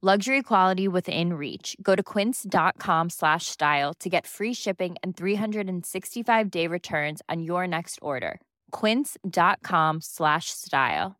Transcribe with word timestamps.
Luxury 0.00 0.44
quality 0.44 0.86
within 0.86 1.32
reach. 1.32 1.76
Go 1.82 1.96
to 1.96 2.04
quince.com 2.04 3.10
slash 3.10 3.46
style 3.46 3.92
to 3.94 4.08
get 4.08 4.28
free 4.28 4.54
shipping 4.54 4.94
and 5.02 5.16
365 5.16 6.50
day 6.52 6.68
returns 6.68 7.20
on 7.28 7.42
your 7.42 7.66
next 7.66 7.98
order. 8.00 8.40
Quince.com 8.70 9.98
slash 10.00 10.50
style. 10.50 11.16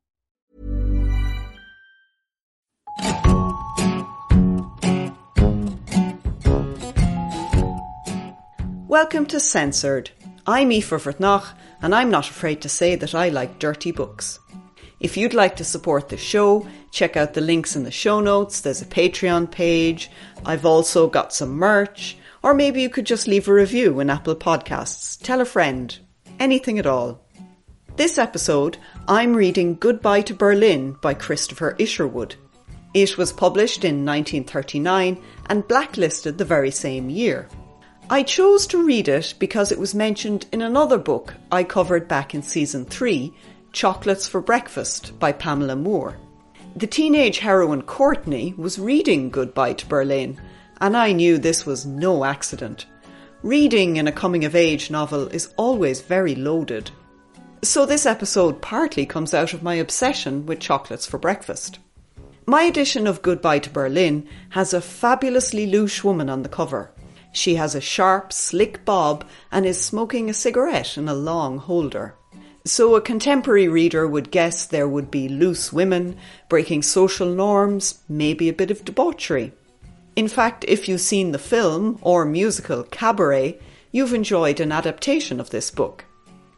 Welcome 8.86 9.26
to 9.26 9.40
Censored. 9.40 10.12
I'm 10.46 10.70
Aoife 10.70 10.90
Vertnach, 10.90 11.48
and 11.82 11.92
I'm 11.92 12.10
not 12.10 12.30
afraid 12.30 12.60
to 12.60 12.68
say 12.68 12.94
that 12.94 13.12
I 13.12 13.28
like 13.28 13.58
dirty 13.58 13.90
books. 13.90 14.38
If 15.00 15.16
you'd 15.16 15.34
like 15.34 15.56
to 15.56 15.64
support 15.64 16.08
the 16.08 16.16
show, 16.16 16.66
check 16.90 17.16
out 17.16 17.34
the 17.34 17.40
links 17.40 17.76
in 17.76 17.84
the 17.84 17.90
show 17.90 18.20
notes. 18.20 18.60
There's 18.60 18.82
a 18.82 18.86
Patreon 18.86 19.50
page. 19.50 20.10
I've 20.44 20.66
also 20.66 21.08
got 21.08 21.32
some 21.32 21.50
merch. 21.50 22.16
Or 22.42 22.52
maybe 22.52 22.82
you 22.82 22.90
could 22.90 23.06
just 23.06 23.28
leave 23.28 23.46
a 23.46 23.52
review 23.52 24.00
in 24.00 24.10
Apple 24.10 24.34
Podcasts. 24.34 25.20
Tell 25.22 25.40
a 25.40 25.44
friend. 25.44 25.96
Anything 26.40 26.78
at 26.78 26.86
all. 26.86 27.20
This 27.94 28.18
episode, 28.18 28.78
I'm 29.06 29.34
reading 29.34 29.76
Goodbye 29.76 30.22
to 30.22 30.34
Berlin 30.34 30.96
by 31.00 31.14
Christopher 31.14 31.76
Isherwood. 31.78 32.34
It 32.94 33.18
was 33.18 33.32
published 33.32 33.84
in 33.84 34.04
1939 34.04 35.22
and 35.46 35.68
blacklisted 35.68 36.38
the 36.38 36.44
very 36.44 36.70
same 36.70 37.10
year. 37.10 37.48
I 38.10 38.22
chose 38.22 38.66
to 38.68 38.84
read 38.84 39.08
it 39.08 39.34
because 39.38 39.70
it 39.70 39.78
was 39.78 39.94
mentioned 39.94 40.46
in 40.52 40.62
another 40.62 40.96
book 40.96 41.34
I 41.52 41.62
covered 41.62 42.08
back 42.08 42.34
in 42.34 42.42
season 42.42 42.84
3, 42.84 43.34
Chocolates 43.78 44.26
for 44.26 44.40
Breakfast 44.40 45.16
by 45.20 45.30
Pamela 45.30 45.76
Moore. 45.76 46.18
The 46.74 46.88
teenage 46.88 47.38
heroine 47.38 47.82
Courtney 47.82 48.52
was 48.56 48.76
reading 48.76 49.30
Goodbye 49.30 49.74
to 49.74 49.86
Berlin, 49.86 50.36
and 50.80 50.96
I 50.96 51.12
knew 51.12 51.38
this 51.38 51.64
was 51.64 51.86
no 51.86 52.24
accident. 52.24 52.86
Reading 53.44 53.94
in 53.94 54.08
a 54.08 54.10
coming 54.10 54.44
of 54.44 54.56
age 54.56 54.90
novel 54.90 55.28
is 55.28 55.54
always 55.56 56.00
very 56.00 56.34
loaded. 56.34 56.90
So 57.62 57.86
this 57.86 58.04
episode 58.04 58.60
partly 58.60 59.06
comes 59.06 59.32
out 59.32 59.52
of 59.52 59.62
my 59.62 59.74
obsession 59.74 60.44
with 60.44 60.58
chocolates 60.58 61.06
for 61.06 61.18
breakfast. 61.18 61.78
My 62.46 62.62
edition 62.62 63.06
of 63.06 63.22
Goodbye 63.22 63.60
to 63.60 63.70
Berlin 63.70 64.28
has 64.48 64.72
a 64.74 64.80
fabulously 64.80 65.70
louche 65.70 66.02
woman 66.02 66.28
on 66.28 66.42
the 66.42 66.48
cover. 66.48 66.90
She 67.30 67.54
has 67.54 67.76
a 67.76 67.80
sharp, 67.80 68.32
slick 68.32 68.84
bob 68.84 69.24
and 69.52 69.64
is 69.64 69.80
smoking 69.80 70.28
a 70.28 70.34
cigarette 70.34 70.98
in 70.98 71.08
a 71.08 71.14
long 71.14 71.58
holder. 71.58 72.16
So 72.68 72.96
a 72.96 73.00
contemporary 73.00 73.66
reader 73.66 74.06
would 74.06 74.30
guess 74.30 74.66
there 74.66 74.86
would 74.86 75.10
be 75.10 75.26
loose 75.26 75.72
women, 75.72 76.18
breaking 76.50 76.82
social 76.82 77.26
norms, 77.26 78.00
maybe 78.10 78.50
a 78.50 78.52
bit 78.52 78.70
of 78.70 78.84
debauchery. 78.84 79.52
In 80.16 80.28
fact, 80.28 80.66
if 80.68 80.86
you've 80.86 81.00
seen 81.00 81.32
the 81.32 81.38
film 81.38 81.98
or 82.02 82.26
musical 82.26 82.82
Cabaret, 82.82 83.58
you've 83.90 84.12
enjoyed 84.12 84.60
an 84.60 84.70
adaptation 84.70 85.40
of 85.40 85.48
this 85.48 85.70
book. 85.70 86.04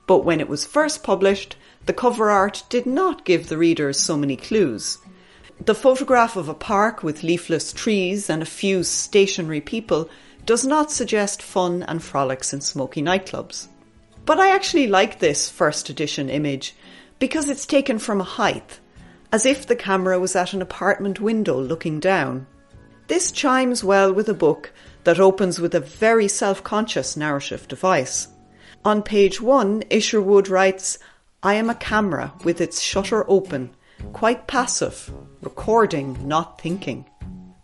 But 0.09 0.25
when 0.25 0.41
it 0.41 0.49
was 0.49 0.65
first 0.65 1.05
published, 1.05 1.55
the 1.87 1.93
cover 1.93 2.29
art 2.29 2.65
did 2.69 2.87
not 2.87 3.25
give 3.25 3.49
the 3.49 3.57
readers 3.57 4.01
so 4.01 4.17
many 4.17 4.35
clues. 4.35 4.99
The 5.65 5.77
photograph 5.77 6.35
of 6.35 6.49
a 6.49 6.55
park 6.55 7.05
with 7.05 7.23
leafless 7.23 7.73
trees 7.73 8.29
and 8.29 8.43
a 8.43 8.57
few 8.61 8.83
stationary 8.83 9.61
people 9.61 10.11
does 10.45 10.67
not 10.67 10.91
suggest 10.91 11.41
fun 11.41 11.85
and 11.85 12.03
frolics 12.03 12.53
in 12.53 12.63
smoky 12.63 13.01
nightclubs. 13.01 13.69
But 14.25 14.39
I 14.39 14.55
actually 14.55 14.87
like 14.87 15.19
this 15.19 15.51
first 15.51 15.91
edition 15.91 16.29
image 16.29 16.75
because 17.19 17.49
it's 17.49 17.67
taken 17.67 17.99
from 17.99 18.21
a 18.21 18.25
height, 18.25 18.81
as 19.33 19.47
if 19.47 19.67
the 19.67 19.77
camera 19.77 20.19
was 20.19 20.35
at 20.37 20.53
an 20.53 20.63
apartment 20.63 21.21
window 21.21 21.61
looking 21.61 22.01
down. 22.01 22.47
This 23.09 23.33
chimes 23.33 23.83
well 23.83 24.13
with 24.13 24.29
a 24.29 24.35
book 24.35 24.73
that 25.05 25.19
opens 25.19 25.59
with 25.59 25.75
a 25.75 25.81
very 25.81 26.29
self-conscious 26.29 27.17
narrative 27.17 27.67
device. 27.67 28.29
On 28.85 29.03
page 29.03 29.41
one, 29.41 29.83
Isherwood 29.91 30.49
writes, 30.49 30.99
I 31.43 31.55
am 31.55 31.71
a 31.71 31.75
camera 31.75 32.33
with 32.45 32.61
its 32.61 32.81
shutter 32.81 33.29
open, 33.29 33.71
quite 34.13 34.47
passive, 34.47 35.11
recording, 35.43 36.27
not 36.27 36.61
thinking. 36.61 37.05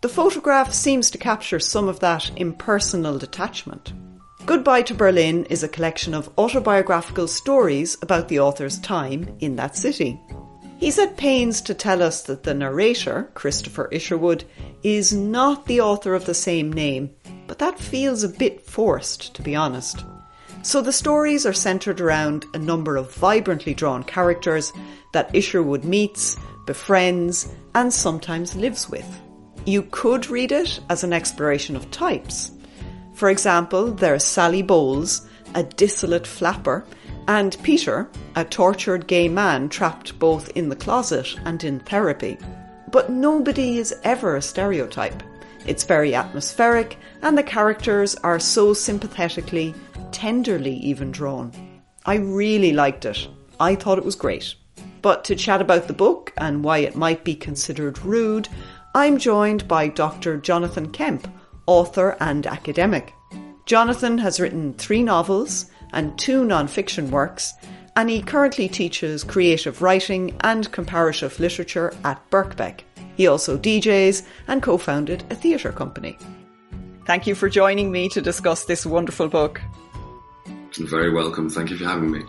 The 0.01 0.09
photograph 0.09 0.73
seems 0.73 1.09
to 1.11 1.17
capture 1.17 1.59
some 1.59 1.87
of 1.87 1.99
that 2.01 2.31
impersonal 2.37 3.17
detachment. 3.17 3.93
Goodbye 4.47 4.83
to 4.83 4.93
Berlin 4.93 5.43
is 5.49 5.63
a 5.63 5.67
collection 5.67 6.13
of 6.13 6.29
autobiographical 6.37 7.27
stories 7.27 7.97
about 8.01 8.29
the 8.29 8.39
author's 8.39 8.79
time 8.79 9.35
in 9.41 9.57
that 9.57 9.75
city. 9.75 10.21
He's 10.77 10.97
at 10.97 11.17
pains 11.17 11.59
to 11.63 11.73
tell 11.73 12.01
us 12.01 12.21
that 12.23 12.43
the 12.43 12.53
narrator, 12.53 13.29
Christopher 13.33 13.89
Isherwood, 13.91 14.45
is 14.83 15.11
not 15.11 15.65
the 15.65 15.81
author 15.81 16.13
of 16.13 16.25
the 16.25 16.33
same 16.33 16.71
name, 16.71 17.09
but 17.45 17.59
that 17.59 17.77
feels 17.77 18.23
a 18.23 18.29
bit 18.29 18.65
forced, 18.65 19.35
to 19.35 19.41
be 19.41 19.53
honest. 19.53 20.05
So 20.61 20.81
the 20.81 20.93
stories 20.93 21.45
are 21.45 21.51
centred 21.51 21.99
around 21.99 22.45
a 22.53 22.57
number 22.57 22.95
of 22.95 23.13
vibrantly 23.15 23.73
drawn 23.73 24.05
characters 24.05 24.71
that 25.11 25.35
Isherwood 25.35 25.83
meets, 25.83 26.37
befriends, 26.65 27.53
and 27.75 27.91
sometimes 27.91 28.55
lives 28.55 28.89
with. 28.89 29.21
You 29.65 29.83
could 29.91 30.29
read 30.29 30.53
it 30.53 30.79
as 30.89 31.03
an 31.03 31.11
exploration 31.11 31.75
of 31.75 31.91
types. 31.91 32.51
For 33.17 33.31
example, 33.31 33.93
there's 33.93 34.23
Sally 34.23 34.61
Bowles, 34.61 35.25
a 35.55 35.63
dissolute 35.63 36.27
flapper, 36.27 36.85
and 37.27 37.57
Peter, 37.63 38.07
a 38.35 38.45
tortured 38.45 39.07
gay 39.07 39.27
man 39.27 39.69
trapped 39.69 40.19
both 40.19 40.49
in 40.49 40.69
the 40.69 40.75
closet 40.75 41.35
and 41.43 41.63
in 41.63 41.79
therapy. 41.79 42.37
But 42.91 43.09
nobody 43.09 43.79
is 43.79 43.95
ever 44.03 44.35
a 44.35 44.41
stereotype. 44.43 45.23
It's 45.65 45.83
very 45.83 46.13
atmospheric, 46.13 46.99
and 47.23 47.35
the 47.35 47.41
characters 47.41 48.13
are 48.17 48.39
so 48.39 48.71
sympathetically, 48.75 49.73
tenderly 50.11 50.75
even 50.75 51.11
drawn. 51.11 51.51
I 52.05 52.17
really 52.17 52.71
liked 52.71 53.03
it. 53.05 53.27
I 53.59 53.73
thought 53.73 53.97
it 53.97 54.05
was 54.05 54.15
great. 54.15 54.53
But 55.01 55.23
to 55.23 55.35
chat 55.35 55.59
about 55.59 55.87
the 55.87 55.93
book 55.93 56.33
and 56.37 56.63
why 56.63 56.77
it 56.79 56.95
might 56.95 57.23
be 57.23 57.33
considered 57.33 57.97
rude, 58.05 58.47
I'm 58.93 59.17
joined 59.17 59.67
by 59.67 59.87
Dr. 59.87 60.37
Jonathan 60.37 60.91
Kemp, 60.91 61.27
author 61.67 62.17
and 62.19 62.47
academic. 62.47 63.13
Jonathan 63.65 64.17
has 64.17 64.39
written 64.39 64.73
three 64.73 65.03
novels 65.03 65.69
and 65.93 66.17
two 66.17 66.43
non-fiction 66.43 67.11
works, 67.11 67.53
and 67.95 68.09
he 68.09 68.21
currently 68.21 68.67
teaches 68.67 69.23
creative 69.23 69.81
writing 69.81 70.35
and 70.41 70.71
comparative 70.71 71.39
literature 71.39 71.93
at 72.03 72.29
Birkbeck. 72.29 72.81
He 73.15 73.27
also 73.27 73.57
DJs 73.57 74.25
and 74.47 74.61
co-founded 74.61 75.23
a 75.29 75.35
theatre 75.35 75.71
company. 75.71 76.17
Thank 77.05 77.25
you 77.25 77.35
for 77.35 77.49
joining 77.49 77.91
me 77.91 78.09
to 78.09 78.21
discuss 78.21 78.65
this 78.65 78.85
wonderful 78.85 79.27
book. 79.27 79.61
You're 80.77 80.87
very 80.87 81.11
welcome. 81.11 81.49
Thank 81.49 81.69
you 81.69 81.77
for 81.77 81.85
having 81.85 82.11
me. 82.11 82.23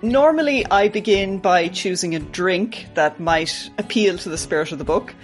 Normally, 0.00 0.64
I 0.70 0.88
begin 0.88 1.38
by 1.38 1.68
choosing 1.68 2.14
a 2.14 2.20
drink 2.20 2.86
that 2.94 3.18
might 3.18 3.68
appeal 3.78 4.16
to 4.18 4.28
the 4.28 4.38
spirit 4.38 4.70
of 4.70 4.78
the 4.78 4.84
book. 4.84 5.14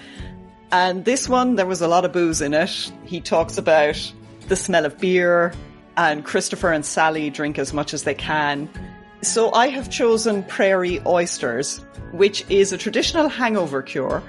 And 0.75 1.05
this 1.05 1.29
one, 1.29 1.55
there 1.55 1.67
was 1.67 1.83
a 1.83 1.87
lot 1.87 2.05
of 2.05 2.11
booze 2.11 2.41
in 2.41 2.53
it. 2.53 2.93
He 3.05 3.21
talks 3.21 3.59
about 3.59 4.13
the 4.49 4.57
smell 4.57 4.85
of 4.85 4.99
beer, 4.99 5.55
and 5.97 6.25
Christopher 6.25 6.73
and 6.73 6.85
Sally 6.85 7.31
drink 7.31 7.61
as 7.61 7.73
much 7.73 7.95
as 7.95 8.03
they 8.03 8.15
can. 8.15 8.69
So 9.23 9.53
I 9.53 9.69
have 9.69 9.89
chosen 9.89 10.43
prairie 10.43 11.01
oysters, 11.07 11.79
which 12.11 12.45
is 12.51 12.73
a 12.73 12.77
traditional 12.77 13.29
hangover 13.29 13.83
cure 13.83 14.21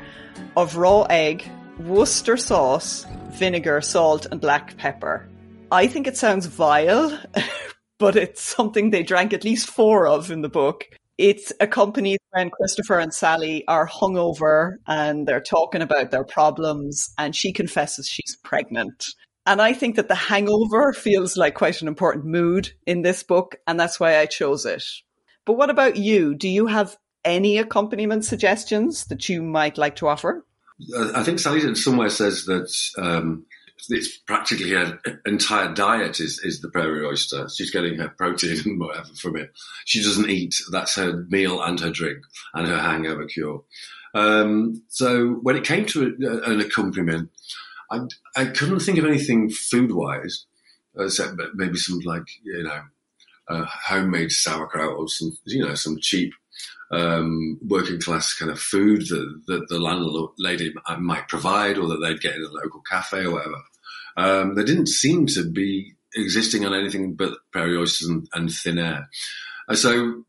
of 0.55 0.77
raw 0.77 1.07
egg, 1.09 1.49
Worcester 1.79 2.37
sauce, 2.37 3.07
vinegar, 3.31 3.81
salt, 3.81 4.27
and 4.29 4.39
black 4.39 4.77
pepper. 4.77 5.27
I 5.71 5.87
think 5.87 6.05
it 6.05 6.15
sounds 6.15 6.45
vile, 6.45 7.19
but 7.97 8.15
it's 8.15 8.43
something 8.43 8.91
they 8.91 9.01
drank 9.01 9.33
at 9.33 9.43
least 9.43 9.67
four 9.67 10.05
of 10.05 10.29
in 10.29 10.43
the 10.43 10.49
book. 10.49 10.85
It's 11.17 11.53
accompanied 11.59 12.19
when 12.31 12.49
Christopher 12.49 12.99
and 12.99 13.13
Sally 13.13 13.63
are 13.67 13.87
hungover 13.87 14.75
and 14.85 15.25
they're 15.25 15.39
talking 15.39 15.81
about 15.81 16.11
their 16.11 16.25
problems, 16.25 17.13
and 17.17 17.35
she 17.35 17.53
confesses 17.53 18.07
she's 18.07 18.37
pregnant. 18.43 19.05
And 19.45 19.61
I 19.61 19.73
think 19.73 19.95
that 19.95 20.07
the 20.07 20.15
hangover 20.15 20.91
feels 20.91 21.37
like 21.37 21.53
quite 21.53 21.81
an 21.81 21.87
important 21.87 22.25
mood 22.25 22.71
in 22.85 23.01
this 23.01 23.23
book, 23.23 23.55
and 23.67 23.79
that's 23.79 23.99
why 23.99 24.17
I 24.17 24.25
chose 24.25 24.65
it. 24.65 24.83
But 25.45 25.53
what 25.53 25.69
about 25.69 25.97
you? 25.97 26.33
Do 26.35 26.49
you 26.49 26.65
have 26.65 26.97
any 27.23 27.57
accompaniment 27.59 28.25
suggestions 28.25 29.05
that 29.05 29.29
you 29.29 29.41
might 29.41 29.77
like 29.77 29.95
to 29.97 30.07
offer? 30.07 30.45
I 31.15 31.23
think 31.23 31.39
Sally 31.39 31.75
somewhere 31.75 32.09
says 32.09 32.45
that 32.45 32.73
um, 32.97 33.45
it's 33.89 34.17
practically 34.17 34.71
her 34.71 34.99
entire 35.25 35.73
diet 35.73 36.19
is, 36.19 36.39
is 36.39 36.61
the 36.61 36.69
prairie 36.69 37.05
oyster. 37.05 37.47
She's 37.49 37.71
getting 37.71 37.97
her 37.99 38.09
protein 38.09 38.57
and 38.65 38.79
whatever 38.79 39.09
from 39.15 39.37
it. 39.37 39.51
She 39.85 40.01
doesn't 40.01 40.29
eat. 40.29 40.55
That's 40.71 40.95
her 40.95 41.25
meal 41.29 41.61
and 41.61 41.79
her 41.79 41.91
drink 41.91 42.19
and 42.53 42.67
her 42.67 42.79
hangover 42.79 43.25
cure. 43.25 43.63
Um, 44.13 44.83
so 44.89 45.39
when 45.41 45.57
it 45.57 45.65
came 45.65 45.85
to 45.87 46.15
a, 46.21 46.51
an 46.51 46.61
accompaniment, 46.61 47.29
I, 47.91 48.01
I 48.35 48.45
couldn't 48.45 48.79
think 48.79 48.97
of 48.97 49.05
anything 49.05 49.49
food 49.49 49.91
wise, 49.91 50.45
except 50.97 51.39
maybe 51.53 51.77
some 51.77 51.99
like 51.99 52.23
you 52.43 52.63
know 52.63 52.81
homemade 53.49 54.31
sauerkraut 54.31 54.97
or 54.97 55.07
some 55.07 55.37
you 55.45 55.65
know 55.65 55.75
some 55.75 55.99
cheap 55.99 56.33
um, 56.91 57.59
working 57.67 57.99
class 57.99 58.33
kind 58.33 58.51
of 58.51 58.59
food 58.59 59.01
that, 59.07 59.41
that 59.47 59.67
the 59.69 59.79
landlady 59.79 60.73
might 60.99 61.27
provide 61.27 61.77
or 61.77 61.87
that 61.87 61.97
they'd 61.97 62.21
get 62.21 62.35
in 62.35 62.43
a 62.43 62.49
local 62.49 62.81
cafe 62.81 63.25
or 63.25 63.31
whatever. 63.31 63.61
Um, 64.17 64.55
they 64.55 64.63
didn't 64.63 64.87
seem 64.87 65.27
to 65.27 65.49
be 65.49 65.93
existing 66.15 66.65
on 66.65 66.73
anything 66.73 67.15
but 67.15 67.33
prairie 67.51 67.77
and, 67.77 68.27
and 68.33 68.51
thin 68.51 68.77
air. 68.77 69.09
Uh, 69.67 69.75
so 69.75 70.23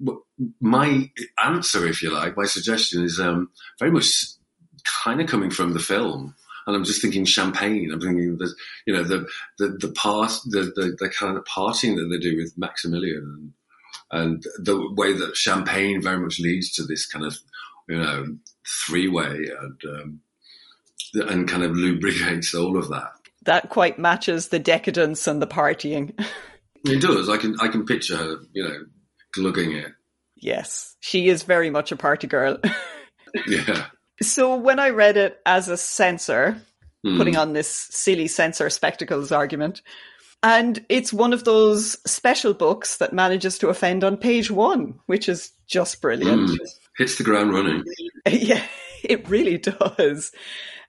my 0.60 1.10
answer, 1.42 1.86
if 1.86 2.02
you 2.02 2.10
like, 2.10 2.36
my 2.36 2.46
suggestion 2.46 3.04
is 3.04 3.20
um, 3.20 3.50
very 3.78 3.90
much 3.90 4.12
kind 5.04 5.20
of 5.20 5.28
coming 5.28 5.50
from 5.50 5.72
the 5.72 5.78
film 5.78 6.34
and 6.66 6.74
I'm 6.74 6.84
just 6.84 7.00
thinking 7.00 7.24
champagne. 7.24 7.90
I'm 7.92 8.00
thinking 8.00 8.38
the, 8.38 8.52
you 8.86 8.94
know, 8.94 9.04
the 9.04 9.26
the 9.58 9.68
the 9.68 9.92
part, 9.92 10.32
the, 10.46 10.72
the, 10.74 10.96
the 10.98 11.08
kind 11.08 11.36
of 11.36 11.44
partying 11.44 11.96
that 11.96 12.08
they 12.10 12.18
do 12.18 12.36
with 12.36 12.58
Maximilian, 12.58 13.52
and, 14.10 14.22
and 14.22 14.44
the 14.58 14.92
way 14.96 15.12
that 15.12 15.36
champagne 15.36 16.02
very 16.02 16.18
much 16.18 16.40
leads 16.40 16.72
to 16.72 16.84
this 16.84 17.06
kind 17.06 17.24
of, 17.24 17.38
you 17.88 17.98
know, 17.98 18.36
three 18.86 19.08
way 19.08 19.48
and 19.60 19.80
um, 19.88 20.20
and 21.28 21.48
kind 21.48 21.62
of 21.62 21.76
lubricates 21.76 22.54
all 22.54 22.76
of 22.76 22.88
that. 22.88 23.12
That 23.46 23.70
quite 23.70 23.98
matches 23.98 24.48
the 24.48 24.58
decadence 24.58 25.26
and 25.26 25.40
the 25.40 25.46
partying. 25.46 26.12
it 26.84 27.00
does. 27.00 27.28
I 27.28 27.36
can 27.36 27.56
I 27.60 27.68
can 27.68 27.86
picture 27.86 28.16
her, 28.16 28.36
you 28.52 28.62
know, 28.62 28.84
glugging 29.32 29.72
it. 29.72 29.92
Yes, 30.36 30.96
she 31.00 31.28
is 31.28 31.42
very 31.42 31.70
much 31.70 31.92
a 31.92 31.96
party 31.96 32.26
girl. 32.26 32.58
yeah. 33.46 33.86
So 34.22 34.56
when 34.56 34.78
I 34.78 34.90
read 34.90 35.16
it 35.16 35.38
as 35.46 35.68
a 35.68 35.76
censor, 35.76 36.60
mm. 37.04 37.16
putting 37.16 37.36
on 37.36 37.52
this 37.52 37.68
silly 37.68 38.28
censor 38.28 38.68
spectacles 38.70 39.32
argument, 39.32 39.82
and 40.42 40.84
it's 40.88 41.12
one 41.12 41.32
of 41.32 41.44
those 41.44 41.96
special 42.08 42.54
books 42.54 42.98
that 42.98 43.12
manages 43.12 43.58
to 43.58 43.68
offend 43.68 44.04
on 44.04 44.16
page 44.16 44.50
one, 44.50 44.98
which 45.06 45.28
is 45.28 45.52
just 45.66 46.00
brilliant. 46.00 46.50
Mm. 46.50 46.58
Hits 46.98 47.18
the 47.18 47.24
ground 47.24 47.52
running. 47.52 47.84
yeah, 48.30 48.64
it 49.02 49.28
really 49.28 49.58
does. 49.58 50.32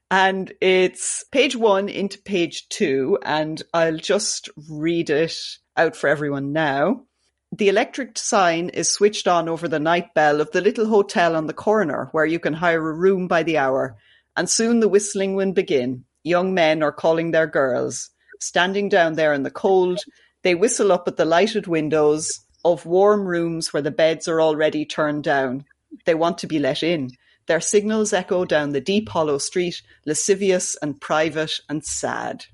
And 0.09 0.53
it's 0.61 1.25
page 1.31 1.55
one 1.55 1.89
into 1.89 2.21
page 2.21 2.69
two, 2.69 3.19
and 3.23 3.61
I'll 3.73 3.97
just 3.97 4.49
read 4.69 5.09
it 5.09 5.35
out 5.75 5.95
for 5.95 6.07
everyone 6.07 6.53
now. 6.53 7.03
The 7.51 7.69
electric 7.69 8.17
sign 8.17 8.69
is 8.69 8.89
switched 8.89 9.27
on 9.27 9.49
over 9.49 9.67
the 9.67 9.79
night 9.79 10.13
bell 10.13 10.39
of 10.39 10.51
the 10.51 10.61
little 10.61 10.87
hotel 10.87 11.35
on 11.35 11.47
the 11.47 11.53
corner 11.53 12.09
where 12.11 12.25
you 12.25 12.39
can 12.39 12.53
hire 12.53 12.89
a 12.89 12.93
room 12.93 13.27
by 13.27 13.43
the 13.43 13.57
hour, 13.57 13.97
and 14.35 14.49
soon 14.49 14.79
the 14.79 14.89
whistling 14.89 15.35
will 15.35 15.51
begin. 15.51 16.05
Young 16.23 16.53
men 16.53 16.83
are 16.83 16.91
calling 16.91 17.31
their 17.31 17.47
girls. 17.47 18.09
Standing 18.39 18.89
down 18.89 19.13
there 19.13 19.33
in 19.33 19.43
the 19.43 19.51
cold, 19.51 19.99
they 20.43 20.55
whistle 20.55 20.91
up 20.91 21.07
at 21.07 21.17
the 21.17 21.25
lighted 21.25 21.67
windows 21.67 22.29
of 22.63 22.85
warm 22.85 23.25
rooms 23.25 23.73
where 23.73 23.81
the 23.81 23.91
beds 23.91 24.27
are 24.27 24.41
already 24.41 24.85
turned 24.85 25.23
down. 25.23 25.65
They 26.05 26.15
want 26.15 26.37
to 26.39 26.47
be 26.47 26.59
let 26.59 26.83
in. 26.83 27.11
Their 27.47 27.61
signals 27.61 28.13
echo 28.13 28.45
down 28.45 28.71
the 28.71 28.81
deep 28.81 29.09
hollow 29.09 29.37
street, 29.37 29.81
lascivious 30.05 30.75
and 30.81 30.99
private 30.99 31.59
and 31.69 31.83
sad. 31.83 32.45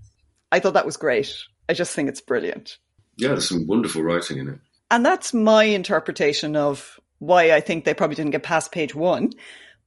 I 0.51 0.59
thought 0.59 0.75
that 0.75 0.85
was 0.85 0.97
great. 0.97 1.35
I 1.67 1.73
just 1.73 1.93
think 1.93 2.09
it's 2.09 2.21
brilliant. 2.21 2.77
Yeah, 3.17 3.29
there's 3.29 3.49
some 3.49 3.67
wonderful 3.67 4.03
writing 4.03 4.37
in 4.37 4.49
it. 4.49 4.59
And 4.91 5.05
that's 5.05 5.33
my 5.33 5.63
interpretation 5.63 6.55
of 6.55 6.99
why 7.17 7.51
I 7.51 7.59
think 7.59 7.85
they 7.85 7.93
probably 7.93 8.15
didn't 8.15 8.31
get 8.31 8.43
past 8.43 8.71
page 8.71 8.93
one. 8.93 9.31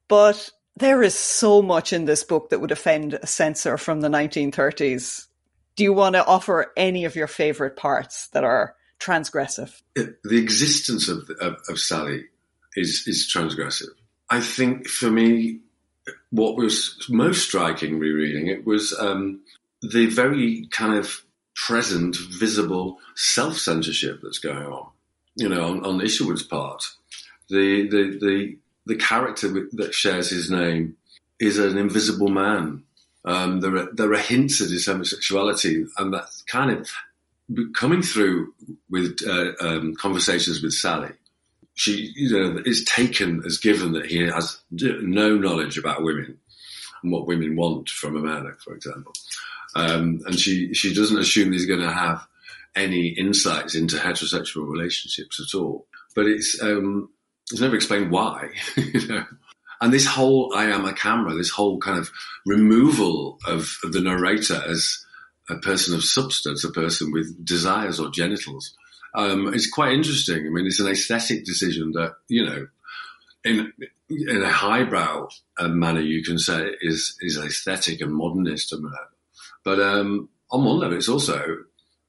But 0.09 0.51
there 0.77 1.03
is 1.03 1.15
so 1.15 1.63
much 1.63 1.93
in 1.93 2.05
this 2.05 2.25
book 2.25 2.51
that 2.51 2.61
would 2.61 2.73
offend 2.73 3.15
a 3.15 3.27
censor 3.27 3.79
from 3.79 4.01
the 4.01 4.09
1930s. 4.09 5.27
Do 5.77 5.85
you 5.85 5.93
want 5.93 6.15
to 6.15 6.27
offer 6.27 6.73
any 6.77 7.05
of 7.05 7.15
your 7.15 7.27
favorite 7.27 7.77
parts 7.77 8.29
that 8.29 8.45
are 8.45 8.75
transgressive? 8.99 9.81
The 9.95 10.39
existence 10.39 11.09
of, 11.09 11.31
of, 11.41 11.57
of 11.69 11.79
Sally 11.79 12.25
is, 12.75 13.05
is 13.07 13.31
transgressive. 13.33 13.91
I 14.31 14.41
think 14.41 14.89
for 14.89 15.11
me, 15.11 15.61
what 16.31 16.57
was 16.57 17.07
most 17.09 17.45
striking 17.45 17.99
rereading 17.99 18.49
it 18.49 18.67
was 18.67 18.93
um, 18.99 19.41
the 19.83 20.07
very 20.07 20.67
kind 20.71 20.95
of 20.95 21.23
present, 21.55 22.17
visible 22.17 22.99
self 23.15 23.59
censorship 23.59 24.21
that's 24.23 24.39
going 24.39 24.67
on 24.67 24.89
you 25.37 25.49
know, 25.49 25.65
on, 25.67 25.85
on 25.85 26.01
Isherwood's 26.01 26.43
part, 26.43 26.83
the, 27.49 27.87
the, 27.89 28.19
the, 28.19 28.57
the 28.87 28.97
character 28.97 29.69
that 29.73 29.95
shares 29.95 30.31
his 30.31 30.51
name 30.51 30.97
is 31.39 31.59
an 31.59 31.77
invisible 31.77 32.29
man. 32.29 32.83
Um, 33.25 33.61
there 33.61 33.77
are 33.77 33.89
there 33.93 34.13
are 34.13 34.19
hints 34.19 34.61
at 34.61 34.71
his 34.71 34.87
homosexuality, 34.87 35.85
and 35.99 36.15
that's 36.15 36.43
kind 36.43 36.71
of 36.71 36.89
coming 37.75 38.01
through 38.01 38.55
with 38.89 39.19
uh, 39.27 39.53
um, 39.61 39.97
conversations 39.97 40.63
with 40.63 40.73
Sally. 40.73 41.11
She, 41.77 42.13
you 42.17 42.31
know, 42.31 42.63
is 42.65 42.85
taken 42.85 43.43
as 43.47 43.59
given 43.59 43.93
that 43.93 44.07
he 44.07 44.19
has 44.23 44.59
no 44.71 45.37
knowledge 45.37 45.79
about 45.79 46.03
women 46.03 46.39
and 47.03 47.13
what 47.13 47.27
women 47.27 47.55
want 47.55 47.89
from 47.89 48.17
a 48.17 48.21
man, 48.21 48.51
for 48.65 48.75
example. 48.75 49.13
Um, 49.75 50.21
and 50.27 50.39
she 50.39 50.73
she 50.73 50.95
doesn't 50.95 51.19
assume 51.19 51.53
he's 51.53 51.67
going 51.67 51.81
to 51.81 51.93
have 51.93 52.27
any 52.75 53.09
insights 53.09 53.75
into 53.75 53.97
heterosexual 53.97 54.69
relationships 54.69 55.41
at 55.41 55.57
all. 55.57 55.87
But 56.15 56.27
it's 56.27 56.61
um, 56.63 57.11
it's 57.51 57.61
never 57.61 57.77
explained 57.77 58.11
why. 58.11 58.51
you 58.77 59.07
know? 59.07 59.25
And 59.81 59.93
this 59.93 60.07
whole 60.07 60.55
I 60.55 60.67
am 60.67 60.87
a 60.87 60.95
camera, 60.95 61.35
this 61.35 61.51
whole 61.51 61.79
kind 61.79 61.99
of 61.99 62.11
removal 62.47 63.39
of, 63.47 63.77
of 63.85 63.93
the 63.93 64.01
narrator 64.01 64.63
as 64.67 65.05
a 65.51 65.57
person 65.57 65.95
of 65.95 66.03
substance, 66.03 66.65
a 66.65 66.71
person 66.71 67.13
with 67.13 67.45
desires 67.45 68.01
or 68.01 68.11
genitals, 68.11 68.75
um, 69.17 69.53
it's 69.55 69.69
quite 69.69 69.95
interesting. 69.95 70.47
I 70.47 70.51
mean, 70.51 70.67
it's 70.67 70.79
an 70.79 70.89
aesthetic 70.89 71.45
decision 71.45 71.93
that 71.93 72.17
you 72.29 72.45
know, 72.45 72.67
in 73.45 73.73
in 74.11 74.43
a 74.43 74.51
highbrow 74.51 75.29
uh, 75.59 75.69
manner, 75.69 76.01
you 76.01 76.23
can 76.23 76.39
say 76.39 76.71
is 76.81 77.17
is 77.21 77.39
aesthetic 77.39 78.01
and 78.03 78.15
modernist 78.15 78.73
and 78.73 78.85
whatever. 78.85 79.11
But 79.65 79.81
um, 79.81 80.29
on 80.51 80.65
one 80.65 80.79
level, 80.79 80.97
it's 80.97 81.09
also 81.09 81.65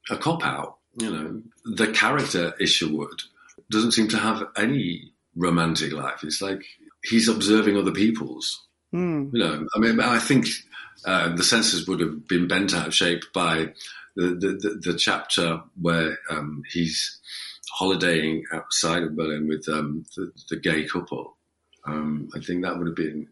a 0.10 0.18
cop 0.18 0.46
out. 0.46 0.78
You 1.00 1.12
know, 1.12 1.42
the 1.66 1.92
character 1.92 2.54
Isherwood 2.60 3.22
doesn't 3.72 3.94
seem 3.94 4.10
to 4.10 4.18
have 4.18 4.44
any 4.58 5.14
romantic 5.36 5.94
life. 5.94 6.24
It's 6.24 6.42
like 6.42 6.64
he's 7.04 7.30
observing 7.30 7.78
other 7.78 7.92
people's. 7.92 8.68
Mm. 8.94 9.32
You 9.34 9.40
know, 9.40 9.68
I 9.76 9.80
mean, 9.80 10.00
I 10.00 10.20
think 10.20 10.48
uh, 11.06 11.36
the 11.36 11.44
senses 11.44 11.88
would 11.88 12.00
have 12.00 12.28
been 12.28 12.48
bent 12.48 12.74
out 12.74 12.88
of 12.88 12.96
shape 12.96 13.24
by 13.34 13.74
the 14.26 14.80
the, 14.84 14.98
chapter 14.98 15.62
where 15.80 16.18
um, 16.30 16.64
he's 16.72 17.20
holidaying 17.72 18.44
outside 18.54 19.04
of 19.04 19.16
Berlin 19.16 19.48
with 19.48 19.68
um, 19.70 20.06
the, 20.16 20.32
the, 20.50 20.58
gay 20.58 20.86
couple. 20.86 21.38
Um, 21.86 22.30
I 22.36 22.40
think 22.40 22.64
that 22.64 22.78
would 22.78 22.88
have 22.88 22.96
been 22.96 23.28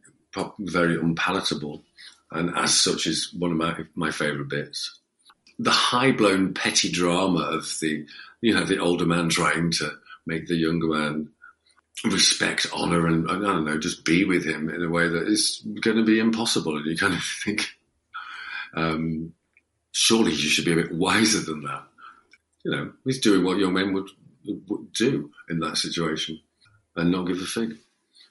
very 0.60 0.96
unpalatable, 0.96 1.84
and 2.32 2.56
as 2.56 2.80
such, 2.80 3.08
is 3.08 3.34
one 3.38 3.52
of 3.52 3.58
my 3.58 3.78
my 3.96 4.12
favourite 4.12 4.50
bits 4.50 5.00
the 5.58 5.72
high 5.72 6.12
blown 6.12 6.54
petty 6.54 6.92
drama 6.92 7.40
of 7.40 7.64
the 7.82 8.06
you 8.42 8.54
know 8.54 8.66
the 8.66 8.80
older 8.80 9.06
man 9.06 9.30
trying 9.30 9.72
to 9.72 9.90
make 10.26 10.48
the 10.48 10.56
younger 10.56 10.88
man 10.88 11.30
respect, 12.04 12.68
honor, 12.74 13.08
and 13.08 13.30
I 13.30 13.40
don't 13.40 13.66
know, 13.66 13.80
just 13.80 14.04
be 14.04 14.26
with 14.26 14.46
him 14.46 14.70
in 14.70 14.84
a 14.84 14.90
way 14.90 15.08
that 15.08 15.28
is 15.28 15.66
going 15.82 15.98
to 15.98 16.04
be 16.04 16.20
impossible. 16.20 16.76
And 16.76 16.86
you 16.86 16.98
kind 16.98 17.14
of 17.14 17.24
think, 17.24 17.70
um, 18.76 19.34
surely 19.96 20.32
you 20.32 20.50
should 20.50 20.66
be 20.66 20.74
a 20.74 20.76
bit 20.76 20.94
wiser 20.94 21.40
than 21.40 21.62
that. 21.64 21.84
You 22.66 22.72
know, 22.72 22.92
he's 23.06 23.22
doing 23.22 23.46
what 23.46 23.58
young 23.58 23.74
men 23.74 23.94
would, 23.94 24.10
would 24.68 24.92
do 24.92 25.32
in 25.50 25.60
that 25.60 25.78
situation 25.78 26.40
and 26.96 27.12
not 27.12 27.28
give 27.28 27.42
a 27.42 27.46
fig. 27.46 27.78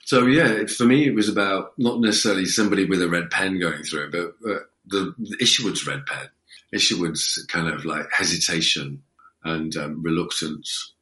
So 0.05 0.27
yeah, 0.27 0.67
for 0.67 0.85
me, 0.85 1.07
it 1.07 1.15
was 1.15 1.31
about 1.31 1.73
not 1.79 2.01
necessarily 2.01 2.45
somebody 2.45 2.85
with 2.85 3.01
a 3.01 3.09
red 3.09 3.31
pen 3.31 3.59
going 3.59 3.83
through 3.83 4.05
it, 4.05 4.13
but 4.13 4.51
uh, 4.51 4.59
the, 4.87 5.15
the 5.19 5.37
Isherwood's 5.41 5.87
red 5.87 6.05
pen 6.05 6.29
Isherwood's 6.75 7.45
kind 7.49 7.69
of 7.69 7.85
like 7.85 8.11
hesitation 8.13 9.03
and 9.45 9.75
um, 9.77 10.03
reluctance 10.03 10.93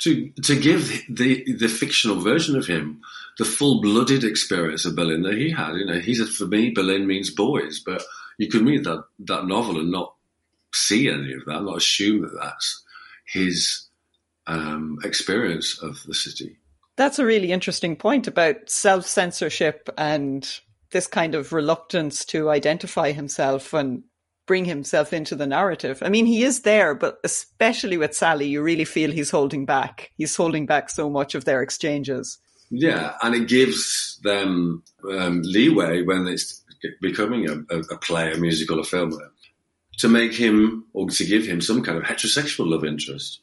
to 0.00 0.30
to 0.44 0.58
give 0.58 1.02
the 1.10 1.44
the 1.52 1.68
fictional 1.68 2.20
version 2.20 2.56
of 2.56 2.66
him 2.66 3.00
the 3.38 3.44
full 3.44 3.82
blooded 3.82 4.24
experience 4.24 4.86
of 4.86 4.96
Berlin 4.96 5.22
that 5.22 5.34
he 5.34 5.50
had. 5.50 5.74
You 5.74 5.84
know, 5.84 5.98
he 5.98 6.14
said 6.14 6.28
for 6.28 6.46
me 6.46 6.70
Berlin 6.70 7.06
means 7.06 7.30
boys, 7.30 7.82
but 7.84 8.02
you 8.38 8.48
could 8.48 8.66
read 8.66 8.84
that 8.84 9.04
that 9.20 9.46
novel 9.46 9.78
and 9.80 9.90
not 9.90 10.14
see 10.74 11.08
any 11.08 11.32
of 11.32 11.44
that, 11.46 11.62
not 11.62 11.78
assume 11.78 12.22
that 12.22 12.38
that's 12.40 12.84
his 13.26 13.86
um, 14.46 14.98
experience 15.04 15.78
of 15.82 16.02
the 16.06 16.14
city. 16.14 16.58
That's 16.96 17.18
a 17.18 17.26
really 17.26 17.52
interesting 17.52 17.96
point 17.96 18.26
about 18.26 18.70
self 18.70 19.06
censorship 19.06 19.88
and 19.98 20.48
this 20.90 21.06
kind 21.06 21.34
of 21.34 21.52
reluctance 21.52 22.24
to 22.26 22.48
identify 22.50 23.12
himself 23.12 23.74
and 23.74 24.04
bring 24.46 24.64
himself 24.64 25.12
into 25.12 25.34
the 25.34 25.46
narrative. 25.46 26.02
I 26.02 26.08
mean, 26.08 26.24
he 26.26 26.44
is 26.44 26.62
there, 26.62 26.94
but 26.94 27.18
especially 27.24 27.96
with 27.96 28.14
Sally, 28.14 28.46
you 28.46 28.62
really 28.62 28.84
feel 28.84 29.10
he's 29.10 29.30
holding 29.30 29.66
back. 29.66 30.12
He's 30.16 30.36
holding 30.36 30.66
back 30.66 30.88
so 30.88 31.10
much 31.10 31.34
of 31.34 31.44
their 31.44 31.62
exchanges. 31.62 32.38
Yeah, 32.70 33.14
and 33.22 33.34
it 33.34 33.48
gives 33.48 34.20
them 34.22 34.82
um, 35.10 35.42
leeway 35.44 36.02
when 36.02 36.26
it's 36.26 36.62
becoming 37.00 37.48
a, 37.48 37.78
a, 37.78 37.98
play, 37.98 38.32
a 38.32 38.36
musical, 38.36 38.80
a 38.80 38.84
film, 38.84 39.18
to 39.98 40.08
make 40.08 40.32
him 40.32 40.84
or 40.92 41.08
to 41.08 41.24
give 41.24 41.46
him 41.46 41.60
some 41.60 41.82
kind 41.82 41.98
of 41.98 42.04
heterosexual 42.04 42.70
love 42.70 42.84
interest, 42.84 43.40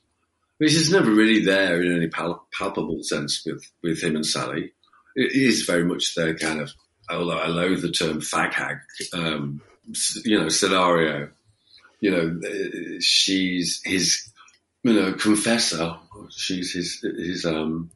which 0.58 0.74
is 0.74 0.92
never 0.92 1.12
really 1.12 1.44
there 1.44 1.82
in 1.82 1.96
any 1.96 2.08
pal- 2.08 2.48
palpable 2.58 3.04
sense 3.04 3.44
with, 3.46 3.64
with 3.82 4.02
him 4.02 4.16
and 4.16 4.26
Sally. 4.26 4.72
It 5.16 5.32
is 5.34 5.64
very 5.64 5.84
much 5.84 6.16
their 6.16 6.36
kind 6.36 6.60
of, 6.60 6.72
although 7.10 7.38
I 7.38 7.48
loathe 7.48 7.82
the 7.82 7.92
term 7.92 8.20
fag 8.20 8.54
hag, 8.54 8.78
um, 9.14 9.62
you 10.24 10.40
know, 10.40 10.50
scenario. 10.50 11.30
You 12.00 12.12
know, 12.12 13.00
she's 13.00 13.82
his, 13.84 14.30
you 14.84 14.94
know, 14.94 15.14
confessor. 15.14 15.98
She's 16.32 16.74
his 16.74 17.00
his 17.02 17.46
um 17.46 17.92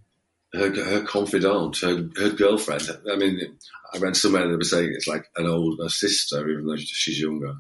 her 0.54 0.74
her 0.74 1.04
confidant, 1.04 1.78
her 1.80 2.10
her 2.16 2.30
girlfriend. 2.30 2.90
I 3.12 3.16
mean, 3.16 3.58
I 3.94 3.98
read 4.00 4.16
somewhere 4.16 4.48
they 4.48 4.56
were 4.56 4.64
saying 4.64 4.92
it's 4.94 5.08
like 5.08 5.30
an 5.36 5.48
older 5.48 5.90
sister, 5.90 6.48
even 6.50 6.68
though 6.68 6.78
she's 6.78 7.20
younger. 7.20 7.56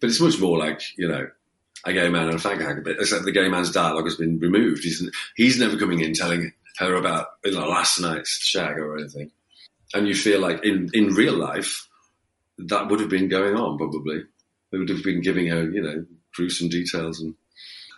But 0.00 0.10
it's 0.10 0.20
much 0.20 0.40
more 0.40 0.58
like 0.58 0.82
you 0.96 1.08
know 1.08 1.28
a 1.84 1.92
gay 1.92 2.08
man 2.08 2.28
and 2.28 2.34
a 2.34 2.38
fag 2.38 2.60
hag 2.60 2.78
a 2.78 2.82
bit. 2.82 2.98
Except 3.00 3.24
the 3.24 3.32
gay 3.32 3.48
man's 3.48 3.72
dialogue 3.72 4.04
has 4.04 4.16
been 4.16 4.38
removed. 4.38 4.84
He's 4.84 5.08
he's 5.36 5.58
never 5.58 5.76
coming 5.76 6.00
in 6.00 6.14
telling 6.14 6.52
her 6.78 6.94
about 6.94 7.26
you 7.44 7.52
know, 7.52 7.68
last 7.68 8.00
night's 8.00 8.30
shag 8.30 8.78
or 8.78 8.98
anything. 8.98 9.30
And 9.92 10.06
you 10.06 10.14
feel 10.14 10.40
like 10.40 10.64
in 10.64 10.90
in 10.94 11.14
real 11.14 11.34
life 11.34 11.88
that 12.68 12.88
would 12.88 13.00
have 13.00 13.08
been 13.08 13.28
going 13.28 13.56
on 13.56 13.78
probably. 13.78 14.24
They 14.70 14.78
would 14.78 14.88
have 14.88 15.02
been 15.02 15.20
giving 15.20 15.48
her, 15.48 15.68
you 15.68 15.82
know, 15.82 16.04
gruesome 16.34 16.68
details. 16.68 17.20
And 17.20 17.34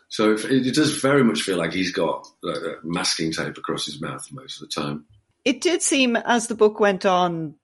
so 0.09 0.33
it 0.35 0.75
does 0.75 0.97
very 1.01 1.25
much 1.25 1.43
feel 1.43 1.59
like 1.59 1.73
he's 1.73 1.93
got 1.93 2.27
uh, 2.45 2.75
masking 2.83 3.33
tape 3.33 3.59
across 3.59 3.87
his 3.87 4.01
mouth 4.01 4.27
most 4.33 4.61
of 4.61 4.69
the 4.69 4.81
time. 4.81 5.05
It 5.45 5.61
did 5.61 5.83
seem 5.83 6.17
as 6.17 6.47
the 6.47 6.55
book 6.55 6.81
went 6.81 7.05
on 7.05 7.57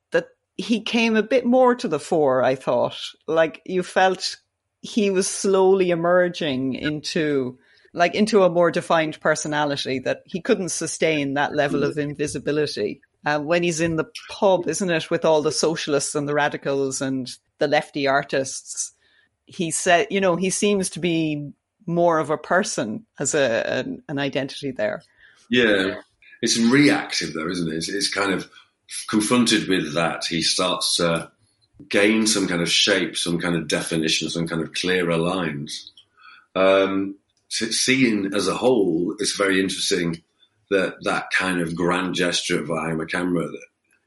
he 0.59 0.81
came 0.81 1.17
a 1.17 1.23
bit 1.23 1.47
more 1.47 1.75
to 1.77 1.89
the 1.89 2.01
fore, 2.01 2.43
I 2.43 2.57
thought. 2.57 2.99
Like 3.27 3.63
you 3.65 3.83
felt 3.83 4.37
he 4.81 5.11
was 5.11 5.29
slowly 5.29 5.91
emerging 5.91 6.75
into 6.75 7.59
like 7.95 8.15
into 8.15 8.43
a 8.43 8.51
more 8.51 8.71
defined 8.71 9.19
personality 9.21 9.99
that 10.01 10.23
he 10.27 10.43
couldn't 10.43 10.69
sustain 10.69 11.35
that 11.35 11.55
level 11.55 11.85
of 11.85 11.97
invisibility 11.97 13.01
uh, 13.25 13.41
when 13.41 13.63
he's 13.63 13.81
in 13.81 13.97
the 13.97 14.11
pub, 14.29 14.69
isn't 14.69 14.91
it, 14.91 15.11
with 15.11 15.25
all 15.25 15.43
the 15.43 15.53
socialists 15.53 16.15
and 16.15 16.29
the 16.29 16.35
radicals 16.35 17.01
and 17.01 17.31
the 17.59 17.67
lefty 17.67 18.07
artists. 18.07 18.93
He 19.47 19.71
said, 19.71 20.09
you 20.11 20.21
know, 20.21 20.37
he 20.37 20.51
seems 20.51 20.91
to 20.91 21.01
be 21.01 21.51
more 21.87 22.19
of 22.19 22.31
a 22.31 22.37
person 22.37 23.07
as 23.19 23.35
a 23.35 23.67
an, 23.67 24.03
an 24.09 24.19
identity 24.19 24.73
there. 24.73 25.03
Yeah, 25.51 26.01
it's 26.43 26.59
reactive 26.59 27.33
though, 27.33 27.49
isn't 27.49 27.73
it? 27.73 27.77
It's, 27.77 27.89
it's, 27.89 28.13
kind 28.13 28.33
of 28.33 28.51
confronted 29.09 29.69
with 29.69 29.95
that. 29.95 30.25
He 30.25 30.43
starts 30.43 30.97
to 30.97 31.31
gain 31.89 32.27
some 32.27 32.49
kind 32.49 32.63
of 32.63 32.71
shape, 32.71 33.17
some 33.17 33.39
kind 33.39 33.55
of 33.55 33.69
definition, 33.69 34.31
some 34.31 34.49
kind 34.49 34.63
of 34.63 34.73
clearer 34.73 35.17
lines. 35.17 35.93
Um, 36.55 37.17
seen 37.49 38.35
as 38.35 38.49
a 38.49 38.55
whole, 38.55 39.15
it's 39.19 39.37
very 39.37 39.61
interesting 39.61 40.23
that 40.71 40.97
that 41.03 41.31
kind 41.31 41.61
of 41.61 41.75
grand 41.75 42.15
gesture 42.15 42.61
am 42.61 43.01
a 43.01 43.07
camera, 43.07 43.49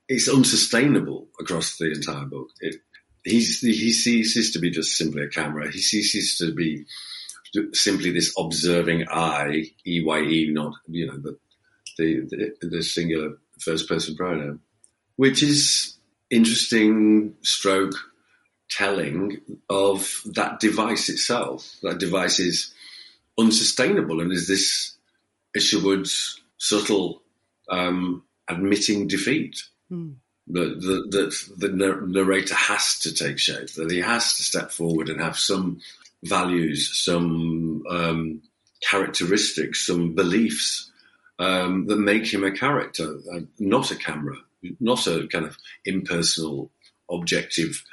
it's 0.08 0.28
unsustainable 0.28 1.28
across 1.40 1.78
the 1.78 1.92
entire 1.92 2.26
book. 2.26 2.50
It, 2.60 2.76
he's, 3.24 3.62
he 3.62 3.92
ceases 3.94 4.52
to 4.52 4.60
be 4.60 4.70
just 4.70 4.96
simply 4.96 5.24
a 5.24 5.30
camera. 5.30 5.72
He 5.72 5.80
ceases 5.80 6.38
to 6.38 6.54
be 6.54 6.86
simply 7.74 8.12
this 8.12 8.34
observing 8.38 9.06
eye, 9.10 9.72
EYE, 9.86 10.50
not, 10.52 10.74
you 10.88 11.08
know, 11.08 11.18
the, 11.18 11.38
the, 11.98 12.56
the, 12.62 12.68
the 12.68 12.84
singular 12.84 13.38
first 13.60 13.88
person 13.88 14.16
pronoun, 14.16 14.60
which 15.22 15.44
is 15.44 15.98
interesting 16.32 17.36
stroke 17.44 17.94
telling 18.72 19.40
of 19.70 20.20
that 20.26 20.60
device 20.60 21.10
itself. 21.10 21.76
That 21.84 22.00
device 22.00 22.40
is 22.40 22.74
unsustainable 23.38 24.20
and 24.20 24.32
is 24.32 24.48
this 24.48 24.96
Isherwood's 25.56 26.42
subtle 26.58 27.22
um, 27.70 28.24
admitting 28.48 29.08
defeat. 29.08 29.62
Mm. 29.92 30.16
That 30.48 30.82
the, 30.82 31.30
the, 31.56 31.68
the, 31.68 31.72
narrator 32.08 32.56
has 32.56 32.98
to 33.02 33.14
take 33.14 33.38
shape, 33.38 33.72
that 33.76 33.92
he 33.92 34.00
has 34.00 34.38
to 34.38 34.42
step 34.42 34.72
forward 34.72 35.08
and 35.08 35.22
have 35.22 35.38
some 35.38 35.82
values, 36.24 37.00
some 37.00 37.84
um, 37.88 38.42
characteristics, 38.82 39.86
some 39.86 40.16
beliefs 40.16 40.90
um, 41.38 41.86
that 41.86 41.98
make 42.00 42.34
him 42.34 42.44
a 42.44 42.50
character, 42.50 43.20
uh, 43.32 43.42
not 43.60 43.92
a 43.92 43.96
camera, 43.96 44.38
not 44.80 45.08
a 45.08 45.28
kind 45.28 45.46
of 45.46 45.58
impersonal, 45.86 46.72
objective 47.10 47.84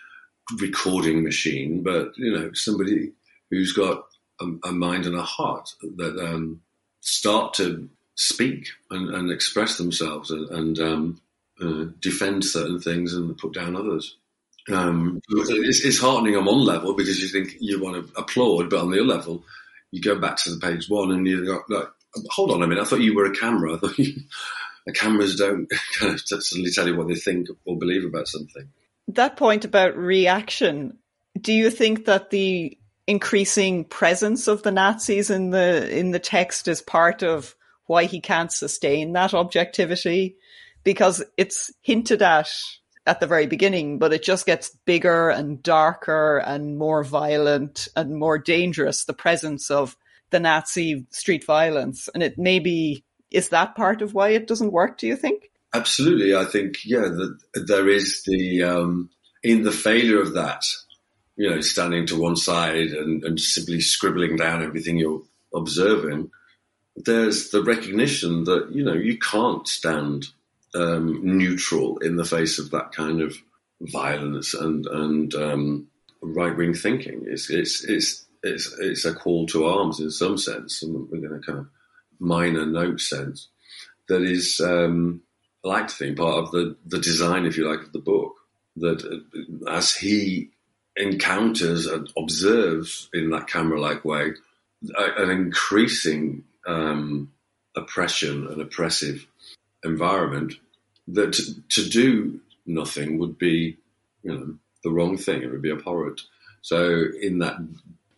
recording 0.61 1.23
machine, 1.23 1.83
but 1.83 2.13
you 2.17 2.33
know 2.33 2.51
somebody 2.55 3.13
who's 3.51 3.73
got 3.73 4.05
a, 4.41 4.47
a 4.65 4.73
mind 4.73 5.07
and 5.07 5.17
a 5.17 5.23
heart 5.23 5.71
that 5.97 6.19
um, 6.19 6.61
start 7.01 7.55
to 7.55 7.89
speak 8.17 8.69
and, 8.91 9.15
and 9.15 9.31
express 9.31 9.79
themselves 9.79 10.31
and, 10.31 10.49
and 10.51 10.79
um, 10.81 11.21
uh, 11.61 11.85
defend 12.01 12.45
certain 12.45 12.81
things 12.81 13.15
and 13.15 13.39
put 13.39 13.55
down 13.55 13.77
others. 13.77 14.17
Um, 14.71 15.21
it's, 15.31 15.85
it's, 15.85 15.99
heartening 15.99 16.37
on 16.37 16.45
one 16.45 16.65
level 16.65 16.95
because 16.95 17.23
you 17.23 17.29
think 17.29 17.57
you 17.59 17.83
want 17.83 18.07
to 18.07 18.21
applaud, 18.21 18.69
but 18.69 18.81
on 18.81 18.91
the 18.91 18.99
other 18.99 19.07
level, 19.07 19.45
you 19.93 20.03
go 20.03 20.19
back 20.19 20.37
to 20.39 20.55
the 20.55 20.61
page 20.61 20.91
one 20.91 21.11
and 21.11 21.27
you 21.27 21.45
go, 21.47 21.63
like, 21.71 21.89
hold 22.29 22.51
on 22.51 22.63
a 22.63 22.67
minute, 22.67 22.83
I 22.83 22.85
thought 22.85 23.01
you 23.01 23.15
were 23.15 23.25
a 23.25 23.35
camera. 23.35 23.75
I 23.75 23.79
thought 23.79 23.99
you, 23.99 24.13
cameras 24.93 25.37
don't 25.37 25.71
kind 25.99 26.15
of 26.15 26.21
suddenly 26.21 26.71
tell 26.71 26.87
you 26.87 26.97
what 26.97 27.09
they 27.09 27.15
think 27.15 27.49
or 27.65 27.79
believe 27.79 28.05
about 28.05 28.29
something. 28.29 28.69
That 29.09 29.37
point 29.37 29.65
about 29.65 29.97
reaction, 29.97 30.99
do 31.41 31.53
you 31.53 31.71
think 31.71 32.05
that 32.07 32.31
the 32.31 32.77
increasing 33.07 33.85
presence 33.85 34.49
of 34.49 34.63
the 34.63 34.71
Nazis 34.71 35.31
in 35.31 35.51
the 35.51 35.91
in 35.97 36.11
the 36.11 36.19
text 36.19 36.69
is 36.69 36.83
part 36.83 37.23
of 37.23 37.55
why 37.87 38.05
he 38.05 38.21
can't 38.21 38.53
sustain 38.53 39.15
that 39.15 39.33
objectivity 39.33 40.37
because 40.85 41.25
it's 41.37 41.73
hinted 41.83 42.23
at 42.23 42.51
at 43.07 43.21
the 43.21 43.27
very 43.27 43.47
beginning, 43.47 43.99
but 43.99 44.13
it 44.13 44.23
just 44.23 44.45
gets 44.45 44.77
bigger 44.85 45.31
and 45.31 45.63
darker 45.63 46.39
and 46.39 46.77
more 46.77 47.03
violent 47.03 47.89
and 47.97 48.15
more 48.15 48.39
dangerous. 48.39 49.07
The 49.07 49.15
presence 49.15 49.71
of 49.71 49.97
the 50.31 50.39
Nazi 50.39 51.07
street 51.11 51.45
violence, 51.47 52.11
and 52.13 52.23
it 52.23 52.37
maybe 52.37 53.05
is 53.31 53.51
that 53.51 53.75
part 53.75 54.03
of 54.03 54.15
why 54.15 54.31
it 54.31 54.47
doesn't 54.47 54.73
work. 54.73 54.99
Do 54.99 55.07
you 55.07 55.17
think? 55.17 55.51
Absolutely, 55.75 56.35
I 56.35 56.45
think 56.45 56.85
yeah, 56.85 57.09
that 57.09 57.39
there 57.67 57.89
is 57.89 58.23
the 58.25 58.63
um, 58.63 59.11
in 59.43 59.63
the 59.63 59.73
failure 59.73 60.21
of 60.21 60.35
that, 60.35 60.65
you 61.37 61.49
know, 61.49 61.61
standing 61.61 62.07
to 62.07 62.21
one 62.21 62.37
side 62.37 62.89
and, 62.89 63.23
and 63.23 63.39
simply 63.39 63.81
scribbling 63.81 64.37
down 64.37 64.63
everything 64.63 64.97
you're 64.97 65.23
observing 65.55 66.31
there's 67.05 67.51
the 67.51 67.63
recognition 67.63 68.45
that 68.45 68.71
you 68.73 68.85
know 68.85 68.95
you 68.95 69.19
can't 69.19 69.67
stand 69.69 70.27
um, 70.75 71.21
neutral 71.23 71.99
in 71.99 72.17
the 72.17 72.25
face 72.25 72.59
of 72.59 72.71
that 72.71 72.93
kind 72.93 73.21
of 73.21 73.37
violence 73.81 74.55
and 74.55 74.87
and 74.87 75.35
um, 75.35 75.87
right 76.23 76.57
wing 76.57 76.75
thinking. 76.75 77.25
It's 77.27 77.51
it's 77.51 77.85
it's 77.85 78.25
it's 78.43 78.75
it's 78.79 79.05
a 79.05 79.15
call 79.15 79.47
to 79.49 79.67
arms 79.67 80.01
in 80.01 80.11
some 80.11 80.39
sense, 80.39 80.83
and 80.83 81.09
we're 81.11 81.21
going 81.21 81.41
to 81.41 81.47
kind 81.47 81.61
of 81.61 81.69
minor 82.19 82.67
note 82.67 83.01
sense, 83.01 83.49
that 84.09 84.23
is 84.23 84.61
um, 84.61 85.23
I 85.65 85.69
like 85.69 85.89
to 85.89 85.95
think 85.95 86.17
part 86.17 86.39
of 86.39 86.51
the 86.51 86.77
the 86.87 86.99
design, 86.99 87.47
if 87.47 87.57
you 87.57 87.69
like, 87.69 87.83
of 87.83 87.93
the 87.93 87.99
book. 87.99 88.35
That 88.77 89.05
uh, 89.05 89.71
as 89.71 89.95
he 89.95 90.51
encounters 90.97 91.87
and 91.87 92.11
observes 92.17 93.09
in 93.13 93.31
that 93.31 93.47
camera-like 93.47 94.05
way 94.05 94.33
an 94.97 95.31
increasing 95.31 96.45
um, 96.67 97.33
oppression 97.77 98.47
and 98.47 98.61
oppressive 98.61 99.27
environment, 99.85 100.55
that 101.09 101.33
to, 101.33 101.61
to, 101.69 101.89
do 101.89 102.41
nothing 102.67 103.19
would 103.19 103.39
be, 103.39 103.77
you 104.23 104.33
know, 104.33 104.55
the 104.85 104.91
wrong 104.91 105.17
thing. 105.17 105.43
It 105.43 105.51
would 105.51 105.63
be 105.63 105.73
abhorrent. 105.73 106.21
So 106.63 107.07
in 107.21 107.39
that 107.39 107.57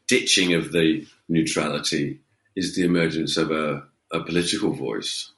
ditching 0.08 0.54
of 0.54 0.72
the 0.72 1.06
neutrality 1.28 2.18
is 2.60 2.74
the 2.74 2.84
emergence 2.84 3.38
of 3.38 3.50
a, 3.50 3.82
a 4.12 4.20
political 4.20 4.72
voice. 4.74 5.32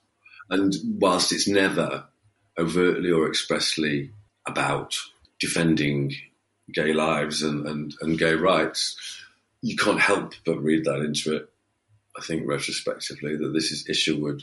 And 0.51 0.75
whilst 0.99 1.33
it's 1.33 1.47
never 1.47 2.05
overtly 2.59 3.13
or 3.13 3.29
expressly 3.29 4.11
about 4.45 4.97
defending 5.39 6.15
gay 6.75 6.93
lives 6.93 7.43
and, 7.43 7.65
and, 7.67 7.95
and 8.01 8.19
gay 8.19 8.35
rights, 8.35 8.97
you 9.61 9.77
can't 9.77 10.01
help 10.01 10.35
but 10.45 10.63
read 10.63 10.85
that 10.85 11.01
into 11.01 11.37
it. 11.37 11.49
I 12.19 12.23
think 12.23 12.43
retrospectively 12.45 13.37
that 13.37 13.53
this 13.55 13.71
is 13.71 13.89
Isherwood 13.89 14.43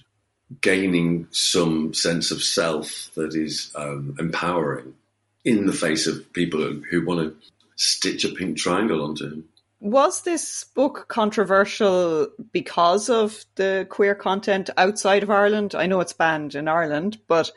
gaining 0.61 1.27
some 1.31 1.93
sense 1.93 2.31
of 2.31 2.41
self 2.41 3.11
that 3.15 3.35
is 3.35 3.71
um, 3.75 4.15
empowering 4.19 4.93
in 5.43 5.65
the 5.65 5.73
face 5.73 6.07
of 6.07 6.31
people 6.31 6.61
who, 6.61 6.81
who 6.89 7.05
want 7.05 7.19
to 7.19 7.47
stitch 7.75 8.23
a 8.23 8.29
pink 8.29 8.57
triangle 8.57 9.03
onto 9.03 9.25
him. 9.25 9.49
Was 9.81 10.23
this 10.23 10.65
book 10.65 11.05
controversial 11.07 12.27
because 12.51 13.09
of 13.09 13.45
the 13.55 13.87
queer 13.89 14.13
content 14.13 14.69
outside 14.77 15.23
of 15.23 15.29
Ireland? 15.29 15.73
I 15.73 15.85
know 15.85 16.01
it's 16.01 16.11
banned 16.11 16.53
in 16.53 16.67
Ireland, 16.67 17.19
but 17.27 17.51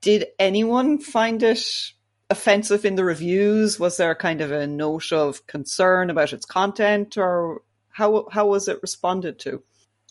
did 0.00 0.26
anyone 0.38 0.98
find 0.98 1.40
it 1.42 1.92
offensive 2.28 2.84
in 2.84 2.96
the 2.96 3.04
reviews? 3.04 3.78
Was 3.78 3.96
there 3.96 4.14
kind 4.16 4.40
of 4.40 4.50
a 4.50 4.66
note 4.66 5.12
of 5.12 5.46
concern 5.46 6.10
about 6.10 6.32
its 6.32 6.44
content, 6.44 7.16
or 7.16 7.62
how 7.90 8.26
how 8.32 8.46
was 8.46 8.66
it 8.66 8.82
responded 8.82 9.38
to? 9.40 9.62